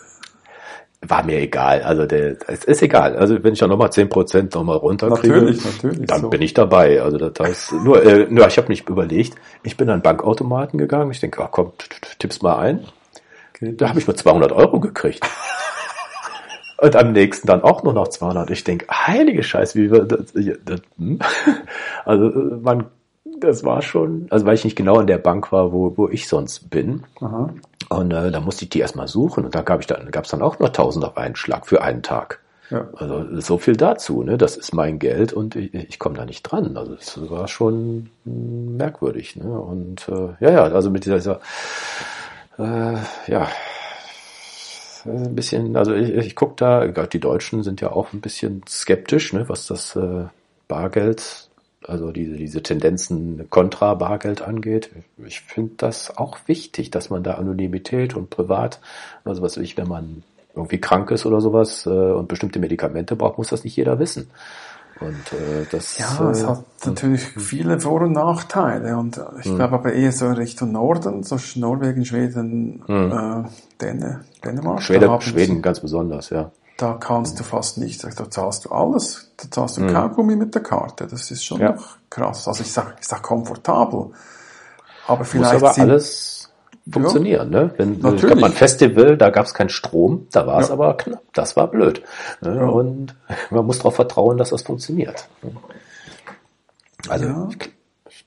War 1.01 1.23
mir 1.23 1.39
egal, 1.39 1.83
also 1.83 2.07
der, 2.07 2.37
es 2.49 2.65
ist 2.65 2.83
egal. 2.83 3.17
Also 3.17 3.43
wenn 3.45 3.53
ich 3.53 3.61
dann 3.61 3.71
nochmal 3.71 3.93
zehn 3.93 4.09
Prozent 4.09 4.55
nochmal 4.55 4.79
runterkriege, 4.79 5.35
natürlich, 5.35 5.65
natürlich, 5.65 6.07
dann 6.07 6.23
so. 6.23 6.29
bin 6.29 6.43
ich 6.43 6.55
dabei. 6.55 7.01
Also 7.01 7.19
das 7.19 7.47
heißt, 7.47 7.73
nur, 7.85 8.03
äh, 8.05 8.27
nur 8.29 8.49
ich 8.49 8.59
habe 8.59 8.69
nicht 8.69 8.89
überlegt. 8.89 9.37
Ich 9.63 9.77
bin 9.77 9.89
an 9.91 10.03
Bankautomaten 10.03 10.77
gegangen. 10.77 11.13
Ich 11.13 11.21
denke, 11.21 11.41
ach 11.45 11.53
komm, 11.53 11.73
tipp's 12.19 12.43
mal 12.43 12.57
ein. 12.57 12.85
Da 13.61 13.89
habe 13.91 14.01
ich 14.01 14.07
nur 14.09 14.17
200 14.17 14.51
Euro 14.51 14.81
gekriegt. 14.81 15.25
Und 16.81 16.95
am 16.95 17.13
nächsten 17.13 17.47
dann 17.47 17.63
auch 17.63 17.83
nur 17.83 17.93
noch 17.93 18.09
200. 18.09 18.51
Ich 18.51 18.63
denke, 18.63 18.87
heilige 18.89 19.43
Scheiße, 19.43 19.79
wie 19.79 19.91
wir 19.91 20.05
das, 20.05 20.33
das 20.33 20.81
hm? 20.97 21.19
Also 22.05 22.31
man, 22.61 22.87
das 23.41 23.65
war 23.65 23.83
schon, 23.83 24.27
also 24.31 24.47
weil 24.47 24.55
ich 24.55 24.65
nicht 24.65 24.77
genau 24.77 25.01
in 25.01 25.07
der 25.07 25.19
Bank 25.19 25.53
war, 25.53 25.73
wo, 25.73 25.97
wo 25.97 26.09
ich 26.09 26.29
sonst 26.29 26.71
bin. 26.71 27.05
Aha. 27.21 27.51
Und 27.89 28.11
äh, 28.13 28.31
da 28.31 28.41
musste 28.41 28.65
ich 28.65 28.71
die 28.71 28.81
erstmal 28.81 29.09
suchen 29.09 29.45
und 29.45 29.55
da 29.55 29.63
gab 29.63 29.81
ich 29.81 29.87
dann, 29.87 30.11
gab 30.11 30.25
es 30.25 30.31
dann 30.31 30.43
auch 30.43 30.59
noch 30.59 30.69
1000 30.69 31.05
auf 31.05 31.17
einen 31.17 31.37
Schlag 31.37 31.67
für 31.67 31.83
einen 31.83 32.03
Tag. 32.03 32.41
Ja. 32.71 32.87
Also 32.97 33.41
so 33.41 33.57
viel 33.57 33.77
dazu, 33.77 34.23
ne? 34.23 34.37
Das 34.37 34.57
ist 34.57 34.75
mein 34.75 34.99
Geld 34.99 35.33
und 35.33 35.57
ich, 35.57 35.73
ich 35.73 35.99
komme 35.99 36.17
da 36.17 36.27
nicht 36.27 36.43
dran. 36.43 36.77
Also 36.77 36.95
es 36.95 37.31
war 37.31 37.49
schon 37.49 38.11
merkwürdig, 38.25 39.37
ne? 39.37 39.59
Und 39.59 40.07
äh, 40.09 40.45
ja, 40.45 40.51
ja, 40.51 40.63
also 40.65 40.91
mit 40.91 41.07
dieser, 41.07 41.17
dieser 41.17 41.41
äh, 42.59 42.97
ja, 43.27 43.49
ein 45.07 45.35
bisschen, 45.35 45.77
also 45.77 45.95
ich, 45.95 46.11
ich 46.11 46.37
gucke 46.37 46.55
da, 46.57 46.87
die 46.87 47.21
Deutschen 47.21 47.63
sind 47.63 47.81
ja 47.81 47.91
auch 47.93 48.13
ein 48.13 48.21
bisschen 48.21 48.63
skeptisch, 48.69 49.33
ne, 49.33 49.49
was 49.49 49.67
das 49.67 49.97
äh, 49.97 50.25
Bargeld, 50.67 51.48
also 51.89 52.13
diese, 52.13 52.37
diese 52.37 52.63
Tendenzen 52.63 53.49
kontra 53.51 53.95
Bargeld 53.95 54.43
angeht. 54.43 54.91
Ich 55.25 55.41
finde 55.41 55.73
das 55.79 56.17
auch 56.17 56.39
wichtig, 56.47 56.91
dass 56.91 57.11
man 57.11 57.23
da 57.23 57.35
Anonymität 57.35 58.15
und 58.15 58.31
privat, 58.31 58.81
also 59.25 59.43
was 59.43 59.57
ich, 59.57 59.77
wenn 59.77 59.89
man 59.89 60.23
irgendwie 60.55 60.81
krank 60.81 61.11
ist 61.11 61.25
oder 61.25 61.41
sowas 61.41 61.87
äh, 61.87 61.89
und 61.89 62.29
bestimmte 62.29 62.59
Medikamente 62.59 63.17
braucht, 63.17 63.39
muss 63.39 63.49
das 63.49 63.65
nicht 63.65 63.77
jeder 63.77 63.99
wissen. 63.99 64.29
Und 65.01 65.33
äh, 65.33 65.65
das 65.71 65.97
Ja, 65.99 66.31
es 66.31 66.43
äh, 66.43 66.47
hat 66.47 66.65
natürlich 66.85 67.23
viele 67.23 67.79
Vor- 67.79 68.03
und 68.03 68.13
Nachteile 68.13 68.97
und 68.97 69.21
ich 69.39 69.55
glaube 69.55 69.75
aber 69.75 69.93
eher 69.93 70.13
so 70.13 70.29
Richtung 70.29 70.73
Norden, 70.73 71.23
so 71.23 71.39
Norwegen, 71.55 72.05
Schweden, 72.05 72.83
äh, 72.89 73.49
Däne, 73.81 74.25
Dänemark. 74.45 74.83
da 75.01 75.21
Schweden, 75.21 75.63
ganz 75.63 75.81
besonders, 75.81 76.31
ja. 76.31 76.51
Da 76.79 76.93
kannst 76.95 77.39
du 77.41 77.43
fast 77.43 77.77
nichts, 77.79 78.07
da 78.15 78.31
zahlst 78.31 78.65
du 78.65 78.71
alles, 78.71 79.33
da 79.37 79.51
zahlst 79.51 79.79
du 79.79 79.87
Kaugummi 79.93 80.37
mit 80.37 80.55
der 80.55 80.63
Karte, 80.63 81.09
das 81.09 81.29
ist 81.33 81.45
schon 81.45 81.61
Ja. 81.61 81.73
noch 81.73 81.97
krass. 82.09 82.47
Also 82.47 82.63
ich 82.63 82.73
sag, 82.73 82.95
ich 83.01 83.07
sag 83.07 83.21
komfortabel, 83.21 84.11
aber 85.09 85.19
Muss 85.19 85.29
vielleicht 85.29 85.55
aber 85.57 85.73
sind, 85.73 85.91
alles 85.91 86.51
funktionieren, 86.89 87.51
ne? 87.51 87.75
Wenn 87.77 87.99
Natürlich. 87.99 88.45
ein 88.45 88.53
Festival, 88.53 89.17
da 89.17 89.31
gab 89.31 89.47
es 89.47 89.55
keinen 89.55 89.71
Strom, 89.71 90.29
da 90.31 90.47
war 90.47 90.61
es 90.61 90.69
Ja. 90.69 90.75
aber 90.75 90.97
knapp, 90.97 91.23
das 91.35 91.57
war 91.57 91.67
blöd. 91.67 92.01
Ne? 92.43 92.71
Und 92.71 93.17
man 93.51 93.67
muss 93.67 93.79
darauf 93.79 93.97
vertrauen, 93.97 94.39
dass 94.39 94.51
das 94.51 94.63
funktioniert. 94.63 95.27
Also 97.09 97.25
Ja. 97.27 97.49
ich, 97.51 97.57
ich 97.57 97.73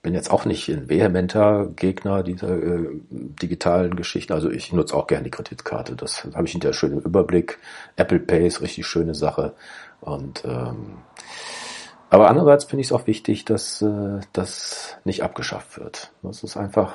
bin 0.01 0.13
jetzt 0.13 0.31
auch 0.31 0.45
nicht 0.45 0.67
ein 0.69 0.89
vehementer 0.89 1.67
Gegner 1.75 2.23
dieser 2.23 2.57
äh, 2.57 2.89
digitalen 3.11 3.95
Geschichten. 3.95 4.33
Also 4.33 4.49
ich 4.49 4.73
nutze 4.73 4.95
auch 4.95 5.07
gerne 5.07 5.25
die 5.25 5.31
Kreditkarte. 5.31 5.95
Das 5.95 6.25
habe 6.33 6.45
ich 6.45 6.53
hinterher 6.53 6.73
schön 6.73 6.93
im 6.93 6.99
Überblick. 6.99 7.59
Apple 7.97 8.19
Pay 8.19 8.47
ist 8.47 8.61
richtig 8.61 8.87
schöne 8.87 9.13
Sache. 9.13 9.53
Und 9.99 10.43
ähm, 10.45 10.97
aber 12.09 12.29
andererseits 12.29 12.65
finde 12.65 12.81
ich 12.81 12.87
es 12.87 12.91
auch 12.91 13.07
wichtig, 13.07 13.45
dass 13.45 13.81
äh, 13.81 14.19
das 14.33 14.97
nicht 15.05 15.23
abgeschafft 15.23 15.79
wird. 15.79 16.11
Das 16.23 16.43
ist 16.43 16.57
einfach 16.57 16.93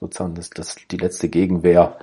sozusagen 0.00 0.34
das, 0.34 0.50
das 0.50 0.76
die 0.90 0.96
letzte 0.96 1.28
Gegenwehr 1.28 1.96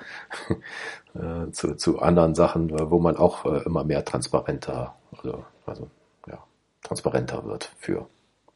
äh, 1.16 1.52
zu, 1.52 1.76
zu 1.76 2.00
anderen 2.00 2.36
Sachen, 2.36 2.70
äh, 2.70 2.90
wo 2.90 3.00
man 3.00 3.18
auch 3.18 3.46
äh, 3.46 3.64
immer 3.66 3.84
mehr 3.84 4.06
transparenter, 4.06 4.96
also, 5.18 5.44
also 5.66 5.90
ja, 6.28 6.38
transparenter 6.84 7.44
wird 7.44 7.72
für, 7.80 8.08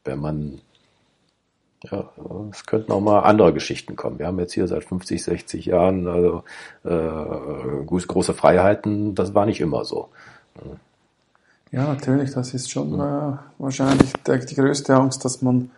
wenn 0.06 0.20
man 0.20 0.62
ja, 1.84 2.10
es 2.52 2.66
könnten 2.66 2.92
auch 2.92 3.02
mal 3.02 3.20
andere 3.20 3.54
Geschichten 3.54 3.96
kommen. 3.96 4.18
Wir 4.20 4.28
haben 4.28 4.40
jetzt 4.40 4.54
hier 4.54 4.68
seit 4.68 4.84
50, 4.84 5.24
60 5.24 5.66
Jahren 5.68 6.08
also, 6.08 6.44
äh, 6.84 6.90
groß- 6.90 8.08
große 8.08 8.34
Freiheiten. 8.34 9.14
Das 9.14 9.34
war 9.36 9.46
nicht 9.46 9.62
immer 9.62 9.86
so. 9.86 10.10
ja 11.72 11.84
natürlich, 11.88 12.32
das 12.34 12.54
ist 12.54 12.72
schon 12.72 13.00
äh, 13.00 13.38
wahrscheinlich 13.60 14.12
der, 14.26 14.40
die 14.40 14.56
größte 14.56 14.96
Angst, 14.96 15.24
dass 15.24 15.42
man 15.42 15.70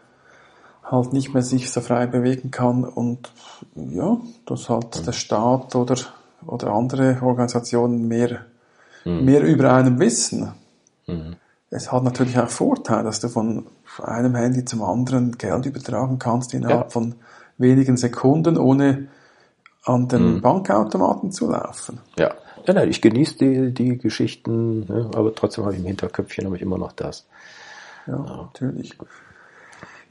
halt 0.83 1.13
nicht 1.13 1.33
mehr 1.33 1.43
sich 1.43 1.69
so 1.69 1.81
frei 1.81 2.07
bewegen 2.07 2.49
kann 2.49 2.83
und 2.83 3.31
ja, 3.75 4.17
dass 4.45 4.69
halt 4.69 5.05
der 5.05 5.11
Staat 5.11 5.75
oder, 5.75 5.97
oder 6.45 6.71
andere 6.71 7.19
Organisationen 7.21 8.07
mehr, 8.07 8.45
mehr 9.05 9.43
über 9.43 9.73
einen 9.73 9.99
wissen. 9.99 10.53
Es 11.71 11.91
hat 11.91 12.03
natürlich 12.03 12.37
auch 12.39 12.49
Vorteil, 12.49 13.03
dass 13.03 13.19
du 13.19 13.29
von 13.29 13.67
einem 14.01 14.35
Handy 14.35 14.65
zum 14.65 14.83
anderen 14.83 15.37
Geld 15.37 15.65
übertragen 15.65 16.17
kannst 16.17 16.53
innerhalb 16.53 16.85
Ja. 16.85 16.89
von 16.89 17.15
wenigen 17.57 17.95
Sekunden, 17.97 18.57
ohne 18.57 19.07
an 19.85 20.07
den 20.07 20.41
Bankautomaten 20.41 21.31
zu 21.31 21.49
laufen. 21.49 21.99
Ja, 22.17 22.33
ja 22.65 22.73
nein, 22.73 22.89
ich 22.89 23.01
genieße 23.01 23.37
die, 23.37 23.73
die 23.73 23.97
Geschichten, 23.97 24.81
ne, 24.81 25.09
aber 25.15 25.33
trotzdem 25.33 25.65
habe 25.65 25.73
ich 25.73 25.79
im 25.79 25.85
Hinterköpfchen 25.85 26.45
habe 26.45 26.55
ich 26.55 26.61
immer 26.61 26.77
noch 26.77 26.91
das. 26.91 27.27
Ja, 28.07 28.17
natürlich. 28.17 28.97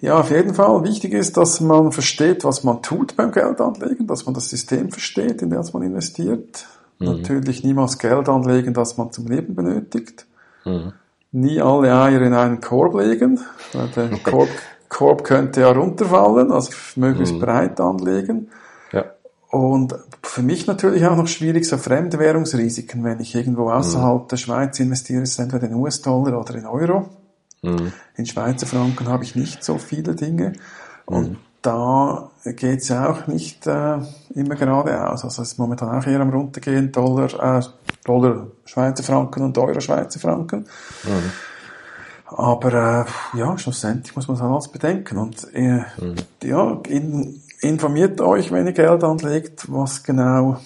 Ja, 0.00 0.20
auf 0.20 0.30
jeden 0.30 0.54
Fall. 0.54 0.84
Wichtig 0.84 1.12
ist, 1.12 1.36
dass 1.36 1.60
man 1.60 1.90
versteht, 1.90 2.44
was 2.44 2.62
man 2.62 2.82
tut 2.82 3.16
beim 3.16 3.32
Geldanlegen, 3.32 4.06
dass 4.06 4.26
man 4.26 4.34
das 4.34 4.48
System 4.48 4.90
versteht, 4.90 5.42
in 5.42 5.50
das 5.50 5.72
man 5.72 5.82
investiert. 5.82 6.66
Natürlich 7.00 7.64
niemals 7.64 7.98
Geld 7.98 8.28
anlegen, 8.28 8.74
das 8.74 8.96
man 8.96 9.12
zum 9.12 9.26
Leben 9.26 9.54
benötigt. 9.56 10.26
Nie 11.32 11.60
alle 11.60 11.92
Eier 11.94 12.22
in 12.22 12.32
einen 12.32 12.60
Korb 12.60 12.94
legen, 12.98 13.40
weil 13.72 13.88
der 13.88 14.18
Korb, 14.18 14.48
Korb 14.88 15.24
könnte 15.24 15.60
ja 15.60 15.70
runterfallen, 15.70 16.50
also 16.50 16.70
möglichst 16.96 17.38
breit 17.40 17.80
anlegen. 17.80 18.48
Ja, 18.92 19.04
Und 19.50 19.94
für 20.22 20.42
mich 20.42 20.66
natürlich 20.66 21.06
auch 21.06 21.16
noch 21.16 21.28
schwierig, 21.28 21.66
so 21.68 21.76
Fremdwährungsrisiken, 21.76 23.04
wenn 23.04 23.20
ich 23.20 23.34
irgendwo 23.34 23.70
außerhalb 23.70 24.28
der 24.28 24.36
Schweiz 24.38 24.80
investiere, 24.80 25.22
ist 25.22 25.38
entweder 25.38 25.66
in 25.66 25.74
US-Dollar 25.74 26.40
oder 26.40 26.54
in 26.54 26.66
Euro. 26.66 27.08
In 28.16 28.24
Schweizer 28.26 28.66
Franken 28.66 29.08
habe 29.08 29.24
ich 29.24 29.34
nicht 29.34 29.64
so 29.64 29.78
viele 29.78 30.14
Dinge. 30.14 30.52
Und 31.04 31.38
da 31.60 32.30
geht 32.44 32.80
es 32.80 32.88
ja 32.88 33.10
auch 33.10 33.26
nicht 33.26 33.66
äh, 33.66 33.98
immer 34.34 34.54
geradeaus. 34.54 35.24
Also 35.24 35.42
es 35.42 35.52
ist 35.52 35.58
momentan 35.58 35.90
auch 35.90 36.06
eher 36.06 36.20
am 36.20 36.30
runtergehen, 36.30 36.92
Dollar, 36.92 37.58
äh, 37.58 37.62
Dollar 38.08 38.46
Schweizer 38.64 39.02
Franken 39.04 39.42
und 39.44 39.58
Euro 39.58 39.80
Schweizer 39.80 40.18
Franken. 40.18 40.66
Aber 42.26 42.72
äh, 43.34 43.38
ja, 43.38 43.56
schlussendlich 43.56 44.14
muss 44.14 44.28
man 44.28 44.36
das 44.36 44.46
alles 44.46 44.68
bedenken. 44.68 45.16
Und 45.18 45.46
äh, 45.54 45.82
ja, 46.42 46.80
in, 46.86 47.40
informiert 47.60 48.20
euch, 48.20 48.50
wenn 48.52 48.66
ihr 48.66 48.72
Geld 48.72 49.02
anlegt, 49.02 49.70
was 49.72 50.02
genau 50.02 50.60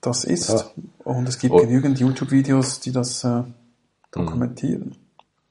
das 0.00 0.24
ist. 0.24 0.50
Ja. 0.50 0.64
Und 1.04 1.28
es 1.28 1.38
gibt 1.38 1.52
Oh. 1.54 1.58
genügend 1.58 1.98
YouTube-Videos, 1.98 2.80
die 2.80 2.92
das 2.92 3.24
äh, 3.24 3.42
dokumentieren. 4.12 4.96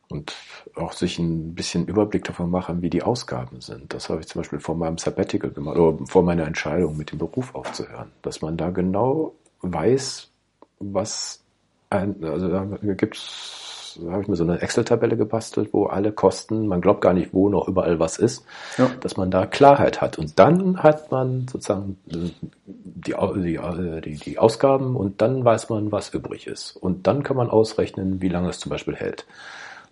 und 0.10 0.34
auch 0.76 0.94
sich 0.94 1.20
ein 1.20 1.54
bisschen 1.56 1.86
Überblick 1.86 2.24
davon 2.24 2.50
machen, 2.50 2.82
wie 2.82 2.90
die 2.90 3.04
Ausgaben 3.04 3.60
sind. 3.62 3.94
Das 3.94 4.10
habe 4.10 4.22
ich 4.22 4.28
zum 4.28 4.40
Beispiel 4.42 4.60
vor 4.60 4.76
meinem 4.76 4.98
Sabbatical 4.98 5.52
gemacht, 5.52 5.78
oder 5.78 6.06
vor 6.08 6.24
meiner 6.24 6.48
Entscheidung, 6.48 6.96
mit 6.98 7.12
dem 7.12 7.20
Beruf 7.20 7.54
aufzuhören. 7.54 8.12
Dass 8.22 8.42
man 8.42 8.56
da 8.58 8.70
genau 8.70 9.34
weiß, 9.62 10.30
was 10.80 11.42
ein, 11.90 12.24
also 12.24 12.48
da 12.50 12.66
gibt's, 12.94 13.98
da 14.04 14.12
habe 14.12 14.22
ich 14.22 14.28
mir 14.28 14.36
so 14.36 14.44
eine 14.44 14.62
Excel-Tabelle 14.62 15.18
gebastelt, 15.18 15.70
wo 15.74 15.88
alle 15.88 16.12
Kosten, 16.12 16.68
man 16.68 16.82
glaubt 16.82 17.02
gar 17.02 17.14
nicht, 17.14 17.34
wo 17.34 17.50
noch 17.50 17.68
überall 17.68 18.00
was 18.00 18.18
ist, 18.18 18.46
Ja. 18.78 18.90
dass 19.02 19.18
man 19.18 19.32
da 19.32 19.46
Klarheit 19.48 20.00
hat. 20.02 20.20
Und 20.20 20.38
dann 20.38 20.82
hat 20.84 21.12
man 21.12 21.48
sozusagen 21.48 21.98
die, 22.06 22.34
die, 22.66 23.56
äh, 23.56 24.02
die, 24.02 24.18
die 24.18 24.38
Ausgaben 24.38 24.96
und 24.96 25.22
dann 25.22 25.44
weiß 25.44 25.70
man, 25.70 25.92
was 25.92 26.14
übrig 26.14 26.46
ist. 26.48 26.76
Und 26.76 27.08
dann 27.08 27.24
kann 27.24 27.38
man 27.38 27.50
ausrechnen, 27.50 28.22
wie 28.22 28.30
lange 28.30 28.50
es 28.50 28.60
zum 28.60 28.70
Beispiel 28.70 28.96
hält. 28.96 29.26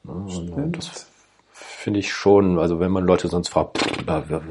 Ne, 0.04 0.14
Und 0.56 0.78
das 0.78 1.08
finde 1.52 2.00
ich 2.00 2.14
schon, 2.14 2.60
also 2.60 2.80
wenn 2.80 2.92
man 2.92 3.06
Leute 3.06 3.28
sonst 3.28 3.50
fragt, 3.50 3.80
pff, 3.80 4.04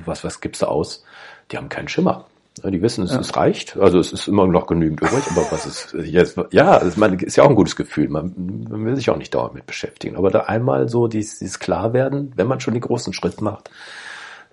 was, 0.05 0.25
was 0.25 0.41
gibst 0.41 0.63
du 0.63 0.67
aus? 0.67 1.05
Die 1.53 1.57
haben 1.57 1.69
keinen 1.69 1.89
Schimmer. 1.89 2.27
Ja, 2.63 2.71
Die 2.71 2.81
wissen, 2.81 3.05
es, 3.05 3.13
es 3.13 3.37
reicht, 3.37 3.77
also 3.77 3.99
es 3.99 4.13
ist 4.13 4.29
immer 4.29 4.47
noch 4.47 4.67
genügend 4.67 5.01
übrig, 5.03 5.25
aber 5.31 5.47
was 5.51 5.67
ist 5.67 5.95
jetzt, 6.05 6.39
ja, 6.53 6.81
man, 6.97 7.19
ist 7.19 7.37
ja 7.37 7.45
auch 7.45 7.51
ein 7.51 7.55
gutes 7.55 7.77
Gefühl, 7.77 8.09
man, 8.09 8.65
man 8.71 8.85
will 8.85 8.97
sich 8.97 9.11
auch 9.11 9.19
nicht 9.19 9.35
dauernd 9.35 9.53
mit 9.55 9.67
beschäftigen, 9.67 10.17
aber 10.17 10.31
da 10.31 10.41
einmal 10.41 10.89
so 10.89 11.07
dieses, 11.07 11.39
dieses 11.39 11.59
Klarwerden, 11.59 12.33
wenn 12.35 12.47
man 12.47 12.61
schon 12.61 12.73
den 12.73 12.81
großen 12.81 13.13
Schritt 13.13 13.43
macht, 13.43 13.71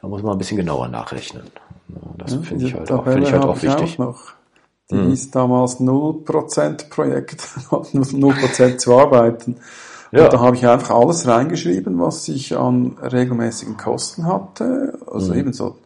da 0.01 0.09
muss 0.09 0.21
man 0.21 0.33
ein 0.33 0.37
bisschen 0.37 0.57
genauer 0.57 0.89
nachrechnen. 0.89 1.43
Ja, 1.87 1.95
Das 2.17 2.33
finde 2.35 2.65
ich 2.65 2.73
halt 2.73 2.91
auch, 2.91 3.05
finde 3.05 3.21
ich 3.25 3.31
halt 3.31 3.45
auch 3.45 3.61
wichtig. 3.63 3.97
noch. 3.97 4.33
Die 4.91 4.97
hieß 4.99 5.31
damals 5.31 5.79
0% 5.79 6.89
Projekt, 6.89 7.41
0% 7.71 8.77
zu 8.77 8.97
arbeiten. 8.99 9.55
Ja. 10.11 10.25
Und 10.25 10.33
da 10.33 10.39
habe 10.41 10.55
ich 10.57 10.67
einfach 10.67 10.95
alles 10.95 11.25
reingeschrieben, 11.25 11.99
was 11.99 12.27
ich 12.27 12.55
an 12.55 12.97
regelmäßigen 13.01 13.77
Kosten 13.77 14.27
hatte. 14.27 14.99
Also 15.09 15.31
Mhm. 15.33 15.39
eben 15.39 15.53
so 15.53 15.77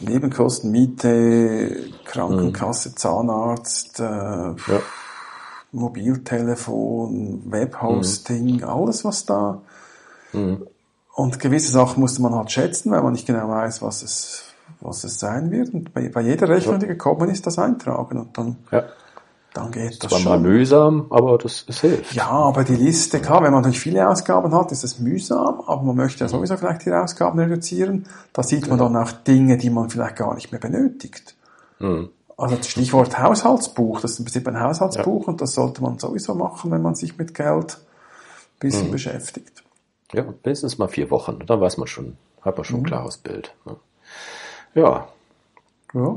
Nebenkosten, 0.00 0.70
Miete, 0.70 1.08
Mhm. 1.88 2.04
Krankenkasse, 2.04 2.94
Zahnarzt, 2.94 4.00
äh, 4.00 4.54
Mobiltelefon, 5.72 7.42
Webhosting, 7.46 8.56
Mhm. 8.56 8.64
alles 8.64 9.04
was 9.04 9.26
da. 9.26 9.60
Und 11.14 11.40
gewisse 11.40 11.72
Sachen 11.72 12.00
musste 12.00 12.22
man 12.22 12.34
halt 12.34 12.50
schätzen, 12.50 12.90
weil 12.92 13.02
man 13.02 13.12
nicht 13.12 13.26
genau 13.26 13.48
weiß, 13.48 13.82
was 13.82 14.02
es, 14.02 14.44
was 14.80 15.04
es 15.04 15.18
sein 15.18 15.50
wird. 15.50 15.74
Und 15.74 15.92
bei, 15.92 16.08
bei 16.08 16.20
jeder 16.20 16.48
Rechnung, 16.48 16.78
die 16.78 16.86
gekommen 16.86 17.28
ist, 17.28 17.46
das 17.46 17.58
eintragen. 17.58 18.18
Und 18.18 18.38
dann, 18.38 18.56
Ja, 18.70 18.84
dann 19.58 19.70
geht 19.72 20.02
das 20.02 20.10
mal 20.12 20.20
schon. 20.20 20.42
mühsam, 20.42 21.06
aber 21.10 21.36
das, 21.38 21.64
es 21.68 21.80
hilft. 21.80 22.14
Ja, 22.14 22.28
aber 22.30 22.64
die 22.64 22.74
Liste, 22.76 23.20
klar, 23.20 23.42
wenn 23.42 23.52
man 23.52 23.60
natürlich 23.62 23.80
viele 23.80 24.08
Ausgaben 24.08 24.54
hat, 24.54 24.72
ist 24.72 24.84
das 24.84 24.98
mühsam, 24.98 25.60
aber 25.66 25.82
man 25.82 25.96
möchte 25.96 26.24
ja 26.24 26.28
sowieso 26.28 26.56
vielleicht 26.56 26.84
die 26.86 26.92
Ausgaben 26.92 27.38
reduzieren. 27.38 28.06
Da 28.32 28.42
sieht 28.42 28.68
man 28.68 28.78
dann 28.78 28.96
auch 28.96 29.10
Dinge, 29.12 29.56
die 29.58 29.70
man 29.70 29.90
vielleicht 29.90 30.16
gar 30.16 30.34
nicht 30.34 30.50
mehr 30.52 30.60
benötigt. 30.60 31.34
Mhm. 31.78 32.10
Also 32.36 32.56
das 32.56 32.68
Stichwort 32.68 33.18
Haushaltsbuch, 33.18 34.00
das 34.00 34.12
ist 34.12 34.18
im 34.20 34.24
Prinzip 34.26 34.46
ein 34.46 34.60
Haushaltsbuch 34.60 35.26
und 35.26 35.40
das 35.40 35.54
sollte 35.54 35.82
man 35.82 35.98
sowieso 35.98 36.34
machen, 36.36 36.70
wenn 36.70 36.82
man 36.82 36.94
sich 36.94 37.18
mit 37.18 37.34
Geld 37.34 37.78
ein 37.78 38.58
bisschen 38.60 38.90
beschäftigt. 38.92 39.64
Ja, 40.12 40.22
mindestens 40.22 40.78
mal 40.78 40.88
vier 40.88 41.10
Wochen, 41.10 41.40
dann 41.46 41.60
weiß 41.60 41.78
man 41.78 41.86
schon, 41.88 42.16
hat 42.42 42.56
man 42.56 42.62
Mhm. 42.62 42.64
schon 42.64 42.80
ein 42.80 42.84
klares 42.86 43.16
Bild. 43.18 43.54
ne? 43.66 43.76
Ja, 44.74 45.08
Ja. 45.94 46.16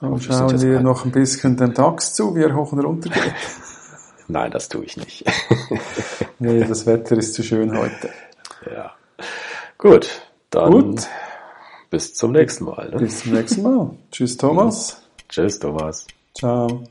Dann 0.00 0.20
schauen 0.20 0.60
wir 0.60 0.80
noch 0.80 1.04
ein 1.04 1.10
bisschen 1.10 1.56
dem 1.56 1.74
DAX 1.74 2.14
zu, 2.14 2.34
wie 2.36 2.42
er 2.42 2.54
hoch 2.54 2.72
und 2.72 2.80
runter 2.80 3.10
geht. 3.10 3.34
nein, 4.28 4.50
das 4.50 4.68
tue 4.68 4.84
ich 4.84 4.96
nicht. 4.96 5.24
nee, 6.38 6.60
das 6.64 6.86
Wetter 6.86 7.16
ist 7.16 7.34
zu 7.34 7.42
schön 7.42 7.76
heute. 7.76 8.10
ja. 8.70 8.92
Gut, 9.76 10.22
dann 10.50 10.72
Gut. 10.72 11.06
bis 11.90 12.14
zum 12.14 12.32
nächsten 12.32 12.64
Mal. 12.64 12.90
Ne? 12.90 12.98
Bis 12.98 13.20
zum 13.20 13.32
nächsten 13.32 13.62
Mal. 13.62 13.90
Tschüss, 14.10 14.36
Thomas. 14.36 15.02
Tschüss, 15.28 15.58
Thomas. 15.58 16.06
Ciao. 16.34 16.84